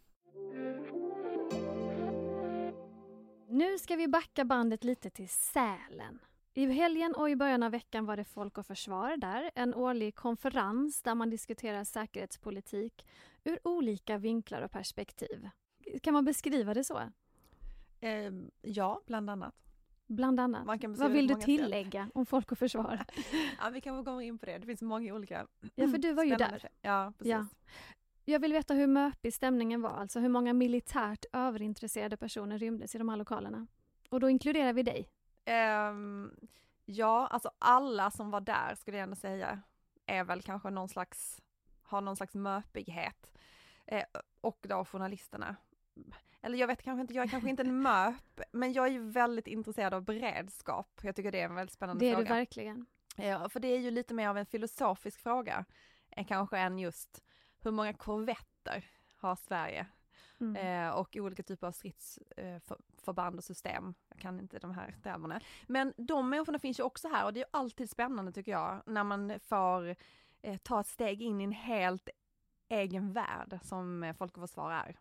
Nu 3.49 3.78
ska 3.78 3.95
vi 3.95 4.08
backa 4.08 4.45
bandet 4.45 4.84
lite 4.84 5.10
till 5.10 5.30
Sälen. 5.30 6.19
I 6.58 6.65
helgen 6.65 7.15
och 7.15 7.30
i 7.30 7.36
början 7.36 7.63
av 7.63 7.72
veckan 7.72 8.06
var 8.06 8.18
det 8.18 8.24
Folk 8.24 8.58
och 8.58 8.65
Försvar 8.65 9.18
där, 9.18 9.52
en 9.56 9.74
årlig 9.76 10.15
konferens 10.15 11.02
där 11.02 11.15
man 11.15 11.30
diskuterar 11.30 11.84
säkerhetspolitik 11.84 13.06
ur 13.44 13.60
olika 13.63 14.18
vinklar 14.18 14.62
och 14.62 14.72
perspektiv. 14.72 15.50
Kan 16.02 16.13
man 16.13 16.26
beskriva 16.26 16.74
det 16.74 16.84
så? 16.84 17.02
Eh, 18.00 18.32
ja, 18.62 19.02
bland 19.06 19.30
annat. 19.30 19.56
Bland 20.08 20.39
annat. 20.39 20.82
Kan 20.82 20.96
Vad 20.96 21.12
vill 21.12 21.28
du 21.28 21.34
många 21.34 21.41
sätt. 21.41 21.46
tillägga 21.46 22.10
om 22.13 22.26
Folk 22.26 22.52
och 22.52 22.58
Försvar? 22.58 23.06
Ja, 23.62 23.70
vi 23.70 23.82
kanske 23.82 24.06
kommer 24.06 24.22
in 24.22 24.38
på 24.38 24.46
det. 24.46 24.58
Det 24.58 24.65
finns 24.65 24.82
många 24.82 25.13
olika 25.13 25.48
Ja, 25.76 25.88
för 25.88 25.98
du 25.98 26.13
var 26.13 26.24
ju 26.24 26.36
där. 26.36 26.70
Ja, 26.82 27.13
precis. 27.18 27.32
Ja. 27.32 27.48
Jag 28.26 28.39
vill 28.39 28.54
veta 28.54 28.74
hur 28.74 28.88
möpig 28.88 29.34
stämningen 29.34 29.82
var, 29.82 29.89
alltså 29.89 30.20
hur 30.20 30.30
många 30.30 30.54
militärt 30.54 31.26
överintresserade 31.34 32.18
personer 32.18 32.58
rymdes 32.58 32.96
i 32.96 32.98
de 32.98 33.10
här 33.10 33.18
lokalerna. 33.18 33.68
Och 34.10 34.20
då 34.20 34.30
inkluderar 34.30 34.74
vi 34.74 34.84
dig. 34.84 35.10
Ehm, 35.45 36.31
ja, 36.86 37.27
alltså 37.27 37.51
alla 37.60 38.12
som 38.12 38.31
var 38.31 38.41
där 38.41 38.75
skulle 38.75 38.97
jag 38.97 39.03
ändå 39.03 39.15
säga 39.15 39.62
är 40.05 40.23
väl 40.23 40.41
kanske 40.41 40.69
någon 40.69 40.89
slags, 40.89 41.41
har 41.84 42.01
någon 42.01 42.15
slags 42.15 42.36
möpighet. 42.36 43.31
Eh, 43.86 44.03
och 44.41 44.60
då 44.62 44.86
journalisterna. 44.86 45.55
Eller 46.41 46.58
jag 46.58 46.67
vet 46.67 46.81
kanske 46.84 47.01
inte, 47.01 47.13
jag 47.13 47.25
är 47.25 47.29
kanske 47.29 47.49
inte 47.49 47.63
en 47.63 47.81
möp, 47.81 48.41
men 48.51 48.73
jag 48.73 48.86
är 48.88 48.91
ju 48.91 49.10
väldigt 49.10 49.47
intresserad 49.47 49.93
av 49.93 50.01
beredskap. 50.03 50.99
Jag 51.03 51.15
tycker 51.15 51.31
det 51.31 51.41
är 51.41 51.45
en 51.45 51.55
väldigt 51.55 51.73
spännande 51.73 52.05
Det 52.05 52.10
är 52.10 52.15
du 52.17 52.25
fråga. 52.25 52.36
verkligen. 52.36 52.86
Ja, 53.15 53.49
för 53.49 53.60
det 53.60 53.67
är 53.67 53.79
ju 53.79 53.91
lite 53.91 54.13
mer 54.13 54.29
av 54.29 54.38
en 54.38 54.45
filosofisk 54.45 55.19
fråga, 55.19 55.65
eh, 56.12 56.25
kanske 56.27 56.58
än 56.58 56.79
just 56.79 57.23
hur 57.60 57.71
många 57.71 57.93
korvetter 57.93 58.86
har 59.15 59.36
Sverige? 59.36 59.88
Mm. 60.39 60.88
Eh, 60.88 60.95
och 60.95 61.15
olika 61.19 61.43
typer 61.43 61.67
av 61.67 61.71
stridsförband 61.71 62.56
eh, 62.56 62.60
för, 62.60 62.78
förband 62.98 63.38
och 63.38 63.43
system. 63.43 63.93
Jag 64.10 64.19
kan 64.19 64.39
inte 64.39 64.60
de 64.60 64.71
här 64.71 64.95
termerna. 65.04 65.41
Men 65.67 65.93
de 65.98 66.30
människorna 66.30 66.60
finns 66.60 66.80
ju 66.80 66.84
också 66.84 67.08
här 67.08 67.26
och 67.26 67.34
det 67.34 67.39
är 67.39 67.45
ju 67.45 67.50
alltid 67.52 67.89
spännande 67.89 68.32
tycker 68.32 68.52
jag 68.52 68.82
när 68.86 69.04
man 69.04 69.39
får 69.39 69.95
eh, 70.41 70.58
ta 70.58 70.80
ett 70.80 70.88
steg 70.88 71.21
in 71.21 71.41
i 71.41 71.43
en 71.43 71.52
helt 71.52 72.10
egen 72.69 73.13
värld 73.13 73.60
som 73.63 74.04
eh, 74.04 74.13
Folk 74.13 74.38
och 74.38 74.50
Försvar 74.50 74.71
är. 74.71 74.95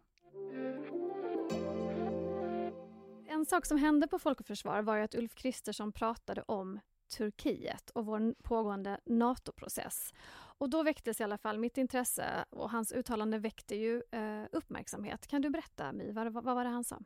En 3.29 3.47
sak 3.47 3.67
som 3.67 3.79
hände 3.79 4.09
på 4.09 4.19
Folk 4.19 4.41
och 4.41 4.47
Försvar 4.47 4.83
var 4.83 4.97
ju 4.97 5.03
att 5.03 5.15
Ulf 5.15 5.35
Kristersson 5.35 5.93
pratade 5.93 6.43
om 6.43 6.81
Turkiet 7.09 7.91
och 7.91 8.07
vår 8.07 8.35
pågående 8.43 9.01
NATO-process. 9.05 10.15
Och 10.59 10.71
då 10.71 10.83
väcktes 10.83 11.21
i 11.21 11.25
alla 11.25 11.39
fall 11.39 11.59
mitt 11.59 11.79
intresse 11.79 12.45
och 12.51 12.71
hans 12.71 12.93
uttalande 12.93 13.39
väckte 13.39 13.77
ju 13.77 14.03
eh, 14.11 14.45
uppmärksamhet. 14.53 15.27
Kan 15.27 15.43
du 15.43 15.51
berätta 15.51 15.93
My, 15.93 16.13
vad, 16.13 16.33
vad 16.33 16.45
var 16.45 16.65
det 16.65 16.71
han 16.71 16.85
sa? 16.85 16.99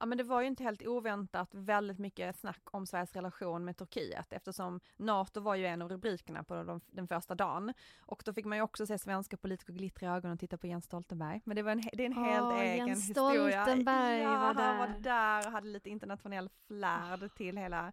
Ja 0.00 0.06
men 0.06 0.18
det 0.18 0.24
var 0.24 0.40
ju 0.40 0.46
inte 0.46 0.62
helt 0.62 0.86
oväntat 0.86 1.48
väldigt 1.52 1.98
mycket 1.98 2.36
snack 2.36 2.60
om 2.64 2.86
Sveriges 2.86 3.12
relation 3.12 3.64
med 3.64 3.76
Turkiet 3.76 4.32
eftersom 4.32 4.80
NATO 4.96 5.40
var 5.40 5.54
ju 5.54 5.66
en 5.66 5.82
av 5.82 5.88
rubrikerna 5.88 6.44
på 6.44 6.62
de, 6.62 6.80
den 6.86 7.08
första 7.08 7.34
dagen. 7.34 7.72
Och 8.00 8.22
då 8.24 8.32
fick 8.32 8.44
man 8.44 8.58
ju 8.58 8.62
också 8.62 8.86
se 8.86 8.98
svenska 8.98 9.36
politiker 9.36 9.72
glittra 9.72 10.06
i 10.06 10.08
ögonen 10.08 10.34
och 10.34 10.40
titta 10.40 10.58
på 10.58 10.66
Jens 10.66 10.84
Stoltenberg. 10.84 11.40
Men 11.44 11.56
det, 11.56 11.62
var 11.62 11.72
en, 11.72 11.82
det 11.92 12.02
är 12.02 12.06
en 12.06 12.24
helt 12.24 12.42
Åh, 12.44 12.60
egen 12.60 12.86
Jens 12.86 13.08
historia. 13.08 13.64
Stoltenberg 13.64 14.18
ja, 14.18 14.30
var 14.30 14.54
han 14.54 14.56
där. 14.56 14.78
var 14.78 15.00
där 15.00 15.46
och 15.46 15.52
hade 15.52 15.68
lite 15.68 15.90
internationell 15.90 16.48
flärd 16.66 17.34
till 17.34 17.56
hela 17.58 17.92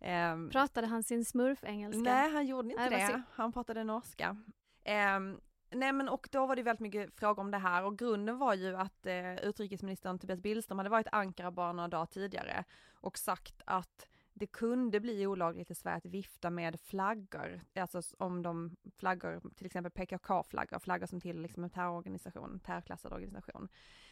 ehm, 0.00 0.50
Pratade 0.50 0.86
han 0.86 1.02
sin 1.02 1.24
smurf-engelska? 1.24 2.02
Nej, 2.02 2.32
han 2.32 2.46
gjorde 2.46 2.68
inte 2.68 2.90
Nej, 2.90 3.12
det. 3.12 3.22
Han 3.30 3.52
pratade 3.52 3.84
norska. 3.84 4.36
Ehm, 4.84 5.40
nej 5.70 5.92
men 5.92 6.08
och 6.08 6.28
då 6.32 6.46
var 6.46 6.56
det 6.56 6.62
väldigt 6.62 6.80
mycket 6.80 7.14
frågor 7.14 7.42
om 7.42 7.50
det 7.50 7.58
här 7.58 7.84
och 7.84 7.98
grunden 7.98 8.38
var 8.38 8.54
ju 8.54 8.76
att 8.76 9.06
eh, 9.06 9.34
utrikesministern 9.34 10.18
Tobias 10.18 10.40
Billström 10.40 10.78
hade 10.78 10.90
varit 10.90 11.06
Ankara 11.12 11.50
bara 11.50 11.72
några 11.72 11.88
dagar 11.88 12.06
tidigare 12.06 12.64
och 12.94 13.18
sagt 13.18 13.62
att 13.66 14.08
det 14.36 14.46
kunde 14.46 15.00
bli 15.00 15.26
olagligt 15.26 15.70
i 15.70 15.74
Sverige 15.74 15.96
att 15.96 16.06
vifta 16.06 16.50
med 16.50 16.80
flaggor, 16.80 17.60
alltså 17.74 18.02
om 18.18 18.42
de 18.42 18.76
flaggor, 18.96 19.40
till 19.56 19.66
exempel 19.66 19.92
PKK-flaggor, 19.92 20.78
flaggor 20.78 21.06
som 21.06 21.20
till 21.20 21.40
liksom 21.40 21.64
en 21.64 21.70
terrororganisation, 21.70 22.60
terrorklassad 22.60 23.12
organisation. 23.12 23.68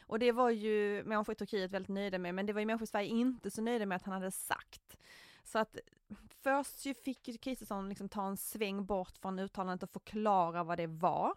Och 0.07 0.19
det 0.19 0.33
var 0.33 0.51
ju 0.51 1.03
människor 1.05 1.33
i 1.33 1.37
Turkiet 1.37 1.71
väldigt 1.71 1.89
nöjda 1.89 2.19
med, 2.19 2.35
men 2.35 2.47
det 2.47 2.53
var 2.53 2.61
ju 2.61 2.67
människor 2.67 2.85
i 2.85 2.87
Sverige 2.87 3.09
inte 3.09 3.51
så 3.51 3.63
nöjda 3.63 3.87
med 3.87 3.97
att 3.97 4.03
han 4.03 4.15
hade 4.15 4.31
sagt. 4.31 4.97
Så 5.43 5.59
att 5.59 5.77
först 6.43 6.87
ju 6.87 6.95
fick 6.95 7.29
ju 7.29 7.39
Kristersson 7.39 7.89
liksom 7.89 8.09
ta 8.09 8.27
en 8.27 8.37
sväng 8.37 8.85
bort 8.85 9.19
från 9.19 9.39
uttalandet 9.39 9.83
och 9.83 9.91
förklara 9.91 10.65
vad 10.65 10.79
det 10.79 10.87
var. 10.87 11.35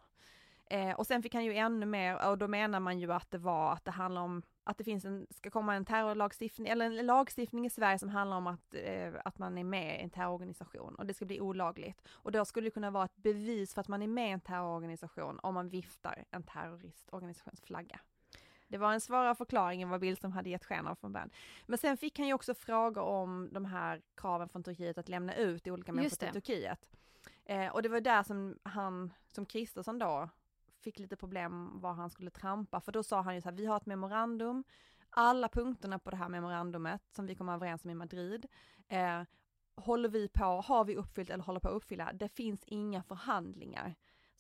Eh, 0.70 0.91
och 0.91 1.08
sen 1.08 1.24
fick 1.24 1.34
han 1.34 1.46
ju 1.46 1.54
ännu 1.54 1.86
mer, 1.86 2.30
och 2.30 2.38
då 2.38 2.48
menar 2.48 2.80
man 2.80 3.00
ju 3.00 3.13
att 3.13 3.32
det 3.32 3.38
var 3.38 3.74
att 3.74 3.86
det 3.86 3.91
handlar 3.91 4.22
om 4.22 4.41
att 4.63 4.78
det 4.78 4.84
finns 4.84 5.06
en, 5.06 5.28
ska 5.30 5.50
komma 5.50 5.76
en 5.76 5.86
terrorlagstiftning, 5.86 6.68
eller 6.68 6.86
en 6.86 7.06
lagstiftning 7.06 7.65
i 7.65 7.70
Sverige 7.70 8.00
som 8.00 8.10
handlar 8.10 8.38
om 8.38 8.48
att, 8.48 8.76
eh, 8.76 9.13
att 9.26 9.38
man 9.38 9.58
är 9.58 9.63
med 9.63 10.00
i 10.00 10.04
en 10.04 10.10
terrororganisation 10.10 10.96
och 10.96 11.06
det 11.06 11.13
ska 11.13 11.26
bli 11.26 11.41
olagligt. 11.41 12.02
Och 12.12 12.32
då 12.32 12.46
skulle 12.46 12.68
det 12.68 12.72
kunna 12.72 12.91
vara 12.91 13.06
ett 13.06 13.15
bevis 13.15 13.74
för 13.74 13.82
att 13.82 13.88
man 13.88 14.02
är 14.02 14.08
med 14.08 14.30
i 14.30 14.32
en 14.32 14.41
terrororganisation 14.41 15.39
om 15.44 15.54
man 15.54 15.70
viftar 15.70 16.26
en 16.32 16.44
terroristorganisations 16.44 17.62
flagga. 17.62 18.00
Det 18.67 18.78
var 18.78 18.93
en 18.93 19.01
svårare 19.01 19.36
förklaring 19.36 19.82
än 19.82 19.89
vad 19.89 20.01
Billström 20.01 20.32
hade 20.32 20.49
gett 20.49 20.65
sken 20.65 20.88
av 20.88 20.95
från 20.95 21.13
början. 21.13 21.30
Men 21.65 21.78
sen 21.78 21.97
fick 21.97 22.19
han 22.19 22.28
ju 22.28 22.34
också 22.34 22.54
frågor 22.54 23.01
om 23.01 23.49
de 23.51 23.65
här 23.65 24.01
kraven 24.15 24.49
från 24.49 24.63
Turkiet 24.63 24.97
att 24.97 25.10
lämna 25.10 25.36
ut 25.36 25.67
olika 25.67 25.91
människor 25.91 26.15
till 26.15 26.41
Turkiet. 26.41 26.89
Eh, 27.45 27.67
och 27.67 27.82
det 27.82 27.89
var 27.89 28.01
där 28.01 28.23
som 28.23 28.60
han, 28.63 29.13
som 29.32 29.45
Kristersson 29.45 29.99
då, 29.99 30.30
fick 30.82 30.99
lite 30.99 31.15
problem 31.15 31.80
var 31.82 31.93
han 31.93 32.10
skulle 32.10 32.30
trampa, 32.30 32.82
för 32.82 32.91
då 32.91 33.04
sa 33.04 33.21
han 33.21 33.36
ju 33.36 33.41
så 33.41 33.49
här, 33.49 33.56
vi 33.56 33.65
har 33.65 33.78
ett 33.78 33.86
memorandum, 33.86 34.63
alla 35.10 35.49
punkterna 35.49 35.99
på 35.99 36.12
det 36.12 36.17
här 36.17 36.30
memorandumet 36.30 37.01
som 37.15 37.25
vi 37.25 37.36
kom 37.36 37.49
överens 37.49 37.84
om 37.84 37.89
i 37.89 37.95
Madrid, 37.95 38.45
eh, 38.88 39.21
håller 39.75 40.10
vi 40.10 40.28
på, 40.28 40.43
har 40.43 40.86
vi 40.86 40.95
uppfyllt 40.95 41.30
eller 41.30 41.43
håller 41.43 41.60
på 41.60 41.67
att 41.67 41.73
uppfylla, 41.73 42.13
det 42.13 42.30
finns 42.30 42.63
inga 42.65 43.04
förhandlingar. 43.04 43.95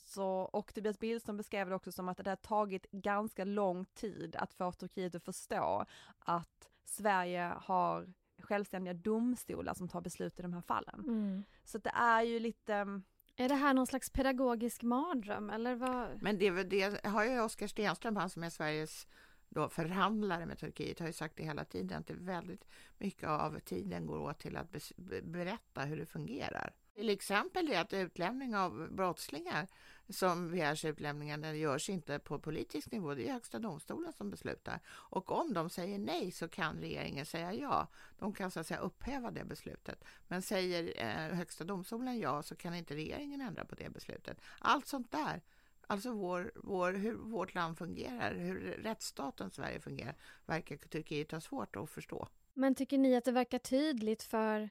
Så, 0.05 0.27
och 0.29 0.73
Tobias 0.73 0.99
Billström 0.99 1.37
beskrev 1.37 1.69
det 1.69 1.75
också 1.75 1.91
som 1.91 2.09
att 2.09 2.17
det 2.17 2.29
har 2.29 2.35
tagit 2.35 2.91
ganska 2.91 3.43
lång 3.43 3.85
tid 3.85 4.35
att 4.35 4.53
få 4.53 4.71
Turkiet 4.71 5.15
att 5.15 5.23
förstå 5.23 5.85
att 6.19 6.69
Sverige 6.85 7.53
har 7.57 8.13
självständiga 8.39 8.93
domstolar 8.93 9.73
som 9.73 9.87
tar 9.87 10.01
beslut 10.01 10.39
i 10.39 10.41
de 10.41 10.53
här 10.53 10.61
fallen. 10.61 10.99
Mm. 10.99 11.43
Så 11.63 11.77
det 11.77 11.91
är 11.95 12.21
ju 12.21 12.39
lite 12.39 13.01
är 13.37 13.49
det 13.49 13.55
här 13.55 13.73
någon 13.73 13.87
slags 13.87 14.09
pedagogisk 14.09 14.83
mardröm 14.83 15.49
eller 15.49 15.75
vad? 15.75 16.21
Men 16.21 16.37
det, 16.37 16.63
det 16.63 17.05
har 17.05 17.25
ju 17.25 17.39
Oskar 17.39 17.67
Stenström, 17.67 18.15
han 18.15 18.29
som 18.29 18.43
är 18.43 18.49
Sveriges 18.49 19.07
då 19.55 19.69
förhandlare 19.69 20.45
med 20.45 20.59
Turkiet, 20.59 20.99
har 20.99 21.07
ju 21.07 21.13
sagt 21.13 21.37
det 21.37 21.43
hela 21.43 21.65
tiden, 21.65 21.99
att 21.99 22.07
det 22.07 22.13
väldigt 22.13 22.65
mycket 22.97 23.29
av 23.29 23.59
tiden 23.59 24.05
går 24.05 24.19
åt 24.19 24.39
till 24.39 24.57
att 24.57 24.91
berätta 25.23 25.81
hur 25.81 25.97
det 25.97 26.05
fungerar. 26.05 26.73
Till 26.95 27.09
exempel 27.09 27.65
det 27.65 27.75
att 27.75 27.93
utlämning 27.93 28.55
av 28.55 28.87
brottslingar 28.91 29.67
som 30.09 30.51
begärs 30.51 30.85
utlämningen 30.85 31.59
görs 31.59 31.89
inte 31.89 32.19
på 32.19 32.39
politisk 32.39 32.91
nivå, 32.91 33.13
det 33.13 33.27
är 33.27 33.33
Högsta 33.33 33.59
domstolen 33.59 34.13
som 34.13 34.29
beslutar. 34.29 34.79
Och 34.87 35.31
om 35.31 35.53
de 35.53 35.69
säger 35.69 35.99
nej 35.99 36.31
så 36.31 36.47
kan 36.47 36.77
regeringen 36.77 37.25
säga 37.25 37.53
ja. 37.53 37.87
De 38.19 38.33
kan 38.33 38.51
så 38.51 38.59
att 38.59 38.67
säga 38.67 38.79
upphäva 38.79 39.31
det 39.31 39.45
beslutet. 39.45 40.03
Men 40.27 40.41
säger 40.41 40.93
eh, 41.05 41.35
Högsta 41.37 41.63
domstolen 41.63 42.19
ja 42.19 42.43
så 42.43 42.55
kan 42.55 42.75
inte 42.75 42.95
regeringen 42.95 43.41
ändra 43.41 43.65
på 43.65 43.75
det 43.75 43.89
beslutet. 43.89 44.41
Allt 44.59 44.87
sånt 44.87 45.11
där 45.11 45.41
Alltså 45.87 46.11
vår, 46.11 46.51
vår, 46.55 46.93
hur 46.93 47.13
vårt 47.13 47.53
land 47.53 47.77
fungerar, 47.77 48.35
hur 48.35 48.59
rättsstaten 48.59 49.51
Sverige 49.51 49.79
fungerar, 49.79 50.15
verkar 50.45 50.77
Turkiet 50.77 51.31
ha 51.31 51.41
svårt 51.41 51.75
att 51.75 51.89
förstå. 51.89 52.27
Men 52.53 52.75
tycker 52.75 52.97
ni 52.97 53.15
att 53.15 53.25
det 53.25 53.31
verkar 53.31 53.59
tydligt 53.59 54.23
för 54.23 54.69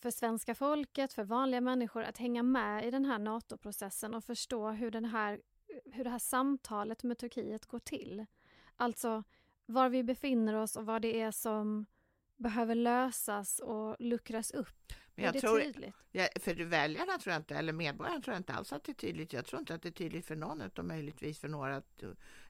för 0.00 0.10
svenska 0.10 0.54
folket, 0.54 1.12
för 1.12 1.24
vanliga 1.24 1.60
människor 1.60 2.02
att 2.02 2.18
hänga 2.18 2.42
med 2.42 2.86
i 2.86 2.90
den 2.90 3.04
här 3.04 3.18
NATO-processen 3.18 4.14
och 4.14 4.24
förstå 4.24 4.70
hur, 4.70 4.90
den 4.90 5.04
här, 5.04 5.40
hur 5.84 6.04
det 6.04 6.10
här 6.10 6.18
samtalet 6.18 7.02
med 7.02 7.18
Turkiet 7.18 7.66
går 7.66 7.78
till. 7.78 8.26
Alltså 8.76 9.24
var 9.66 9.88
vi 9.88 10.02
befinner 10.02 10.54
oss 10.54 10.76
och 10.76 10.86
vad 10.86 11.02
det 11.02 11.20
är 11.20 11.30
som 11.30 11.86
behöver 12.36 12.74
lösas 12.74 13.58
och 13.58 13.96
luckras 13.98 14.50
upp. 14.50 14.92
Men 15.14 15.24
jag 15.24 15.28
är 15.28 15.32
det 15.32 15.40
tror, 15.40 15.60
tydligt? 15.60 15.94
Ja, 16.12 16.28
för 16.40 16.54
väljarna 16.54 17.18
tror 17.18 17.32
jag 17.32 17.40
inte, 17.40 17.56
eller 17.56 17.72
medborgarna 17.72 18.20
tror 18.20 18.34
jag 18.34 18.40
inte 18.40 18.52
alls 18.52 18.72
att 18.72 18.84
det 18.84 18.92
är 18.92 18.94
tydligt. 18.94 19.32
Jag 19.32 19.44
tror 19.44 19.60
inte 19.60 19.74
att 19.74 19.82
det 19.82 19.88
är 19.88 19.92
tydligt 19.92 20.26
för 20.26 20.36
någon, 20.36 20.60
utom 20.60 20.88
möjligtvis 20.88 21.38
för 21.38 21.48
några, 21.48 21.82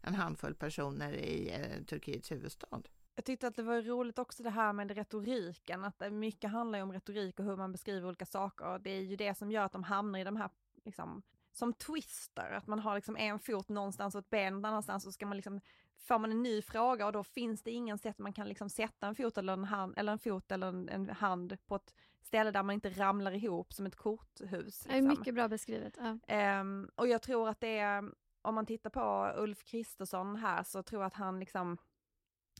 en 0.00 0.14
handfull 0.14 0.54
personer 0.54 1.12
i 1.12 1.50
eh, 1.50 1.84
Turkiets 1.84 2.32
huvudstad. 2.32 2.82
Jag 3.14 3.24
tyckte 3.24 3.46
att 3.46 3.56
det 3.56 3.62
var 3.62 3.82
roligt 3.82 4.18
också 4.18 4.42
det 4.42 4.50
här 4.50 4.72
med 4.72 4.90
retoriken, 4.90 5.84
att 5.84 6.12
mycket 6.12 6.50
handlar 6.50 6.82
om 6.82 6.92
retorik 6.92 7.38
och 7.38 7.44
hur 7.44 7.56
man 7.56 7.72
beskriver 7.72 8.08
olika 8.08 8.26
saker. 8.26 8.78
Det 8.78 8.90
är 8.90 9.00
ju 9.00 9.16
det 9.16 9.34
som 9.34 9.50
gör 9.50 9.64
att 9.64 9.72
de 9.72 9.82
hamnar 9.82 10.18
i 10.18 10.24
de 10.24 10.36
här, 10.36 10.50
liksom, 10.84 11.22
som 11.56 11.72
twister, 11.72 12.50
att 12.50 12.66
man 12.66 12.78
har 12.78 12.94
liksom 12.94 13.16
en 13.16 13.38
fot 13.38 13.68
någonstans 13.68 14.14
och 14.14 14.18
ett 14.18 14.30
ben 14.30 14.52
någon 14.52 14.64
annanstans 14.64 15.06
och 15.06 15.14
ska 15.14 15.26
man 15.26 15.36
liksom, 15.36 15.60
får 15.98 16.18
man 16.18 16.30
en 16.30 16.42
ny 16.42 16.62
fråga 16.62 17.06
och 17.06 17.12
då 17.12 17.24
finns 17.24 17.62
det 17.62 17.70
ingen 17.70 17.98
sätt 17.98 18.18
man 18.18 18.32
kan 18.32 18.48
liksom 18.48 18.70
sätta 18.70 19.06
en 19.06 19.14
fot 19.14 19.38
eller 19.38 19.52
en 19.52 19.64
hand, 19.64 19.94
eller 19.96 20.12
en 20.12 20.18
fot 20.18 20.52
eller 20.52 20.66
en, 20.66 20.88
en 20.88 21.10
hand 21.10 21.56
på 21.66 21.76
ett 21.76 21.94
ställe 22.22 22.50
där 22.50 22.62
man 22.62 22.74
inte 22.74 22.90
ramlar 22.90 23.32
ihop 23.32 23.72
som 23.72 23.86
ett 23.86 23.96
korthus. 23.96 24.64
Liksom. 24.64 24.92
Det 24.92 24.98
är 24.98 25.02
mycket 25.02 25.34
bra 25.34 25.48
beskrivet. 25.48 25.98
Ja. 26.26 26.60
Um, 26.60 26.90
och 26.94 27.08
jag 27.08 27.22
tror 27.22 27.48
att 27.48 27.60
det 27.60 27.78
är, 27.78 28.04
om 28.42 28.54
man 28.54 28.66
tittar 28.66 28.90
på 28.90 29.32
Ulf 29.36 29.64
Kristersson 29.64 30.36
här 30.36 30.62
så 30.62 30.82
tror 30.82 31.02
jag 31.02 31.06
att 31.06 31.14
han 31.14 31.40
liksom 31.40 31.78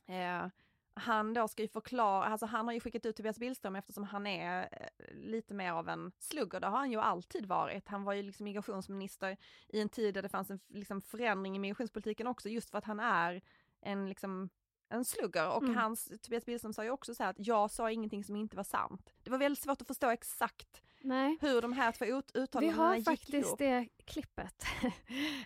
Eh, 0.06 0.46
han 0.96 1.34
då 1.34 1.48
ska 1.48 1.62
ju 1.62 1.68
förklara, 1.68 2.24
alltså 2.24 2.46
han 2.46 2.66
har 2.66 2.74
ju 2.74 2.80
skickat 2.80 3.06
ut 3.06 3.16
Tobias 3.16 3.38
Billström 3.38 3.76
eftersom 3.76 4.04
han 4.04 4.26
är 4.26 4.68
eh, 4.72 5.14
lite 5.14 5.54
mer 5.54 5.72
av 5.72 5.88
en 5.88 6.12
slugger, 6.18 6.60
det 6.60 6.66
har 6.66 6.78
han 6.78 6.90
ju 6.90 7.00
alltid 7.00 7.46
varit. 7.46 7.88
Han 7.88 8.04
var 8.04 8.12
ju 8.12 8.22
liksom 8.22 8.44
migrationsminister 8.44 9.36
i 9.68 9.80
en 9.80 9.88
tid 9.88 10.14
där 10.14 10.22
det 10.22 10.28
fanns 10.28 10.50
en 10.50 10.60
liksom 10.68 11.02
förändring 11.02 11.56
i 11.56 11.58
migrationspolitiken 11.58 12.26
också, 12.26 12.48
just 12.48 12.70
för 12.70 12.78
att 12.78 12.84
han 12.84 13.00
är 13.00 13.42
en 13.80 14.08
liksom 14.08 14.48
en 14.88 15.04
slugger 15.04 15.48
och 15.48 15.62
mm. 15.62 15.76
hans, 15.76 16.12
Tobias 16.22 16.44
Billström 16.44 16.72
sa 16.72 16.84
ju 16.84 16.90
också 16.90 17.14
så 17.14 17.22
här 17.22 17.30
att 17.30 17.46
jag 17.46 17.70
sa 17.70 17.90
ingenting 17.90 18.24
som 18.24 18.36
inte 18.36 18.56
var 18.56 18.64
sant. 18.64 19.14
Det 19.22 19.30
var 19.30 19.38
väldigt 19.38 19.62
svårt 19.62 19.80
att 19.80 19.86
förstå 19.86 20.10
exakt 20.10 20.82
Nej. 21.06 21.38
hur 21.40 21.62
de 21.62 21.72
här 21.72 21.92
två 21.92 22.04
ut 22.04 22.30
uttalandena 22.34 22.96
gick 22.96 23.08
gick 23.08 23.28
Vi 23.28 23.36
har 23.36 23.44
faktiskt 23.44 23.58
det 23.58 23.88
klippet. 24.04 24.64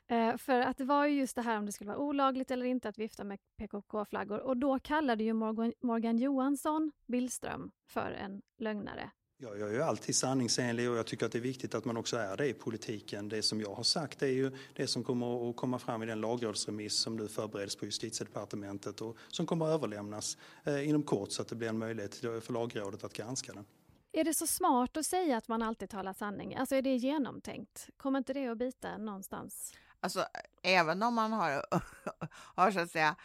Eh, 0.07 0.37
för 0.37 0.61
att 0.61 0.77
det 0.77 0.85
var 0.85 1.07
ju 1.07 1.19
just 1.19 1.37
det 1.37 1.43
här 1.43 1.59
om 1.59 1.67
det 1.67 1.73
skulle 1.73 1.89
vara 1.89 1.99
olagligt 1.99 2.51
eller 2.51 2.67
inte 2.67 2.89
att 2.89 2.99
vifta 2.99 3.25
med 3.25 3.39
PKK-flaggor 3.57 4.39
och 4.39 4.57
då 4.57 4.79
kallade 4.79 5.25
ju 5.25 5.33
Morgan, 5.33 5.73
Morgan 5.81 6.19
Johansson 6.19 6.93
Billström 7.07 7.71
för 7.87 8.11
en 8.11 8.43
lögnare. 8.59 9.11
Ja, 9.43 9.57
jag 9.57 9.69
är 9.69 9.73
ju 9.73 9.83
alltid 9.83 10.15
sanningsenlig 10.15 10.91
och 10.91 10.97
jag 10.97 11.07
tycker 11.07 11.27
att 11.27 11.33
det 11.33 11.39
är 11.39 11.43
viktigt 11.43 11.75
att 11.75 11.85
man 11.85 11.97
också 11.97 12.17
är 12.17 12.37
det 12.37 12.49
i 12.49 12.53
politiken. 12.53 13.29
Det 13.29 13.43
som 13.43 13.61
jag 13.61 13.75
har 13.75 13.83
sagt 13.83 14.23
är 14.23 14.27
ju 14.27 14.53
det 14.75 14.87
som 14.87 15.05
kommer 15.05 15.51
att 15.51 15.57
komma 15.57 15.79
fram 15.79 16.03
i 16.03 16.07
den 16.07 16.21
lagrådsremiss 16.21 16.95
som 16.95 17.17
nu 17.17 17.29
förbereds 17.29 17.77
på 17.77 17.85
justitiedepartementet 17.85 19.01
och 19.01 19.17
som 19.29 19.47
kommer 19.47 19.67
att 19.67 19.75
överlämnas 19.75 20.37
eh, 20.65 20.89
inom 20.89 21.03
kort 21.03 21.33
så 21.33 21.43
att 21.43 21.49
det 21.49 21.57
blir 21.57 21.69
en 21.69 21.79
möjlighet 21.79 22.15
för 22.15 22.53
lagrådet 22.53 23.05
att 23.05 23.13
granska 23.13 23.53
den. 23.53 23.65
Är 24.13 24.25
det 24.25 24.35
så 24.35 24.47
smart 24.47 24.97
att 24.97 25.07
säga 25.07 25.37
att 25.37 25.49
man 25.49 25.63
alltid 25.63 25.91
talar 25.91 26.13
sanning? 26.13 26.57
Alltså 26.57 26.75
är 26.75 26.83
det 26.83 26.97
genomtänkt? 26.97 27.89
Kommer 27.97 28.19
inte 28.19 28.33
det 28.33 28.47
att 28.47 28.59
bita 28.59 28.99
någonstans? 28.99 29.75
Alltså, 30.03 30.25
även 30.63 31.03
om 31.03 31.15
man 31.15 31.33
har, 31.33 31.65
har 32.33 32.71
så 32.71 32.81
att 32.81 32.91
säga 32.91 33.17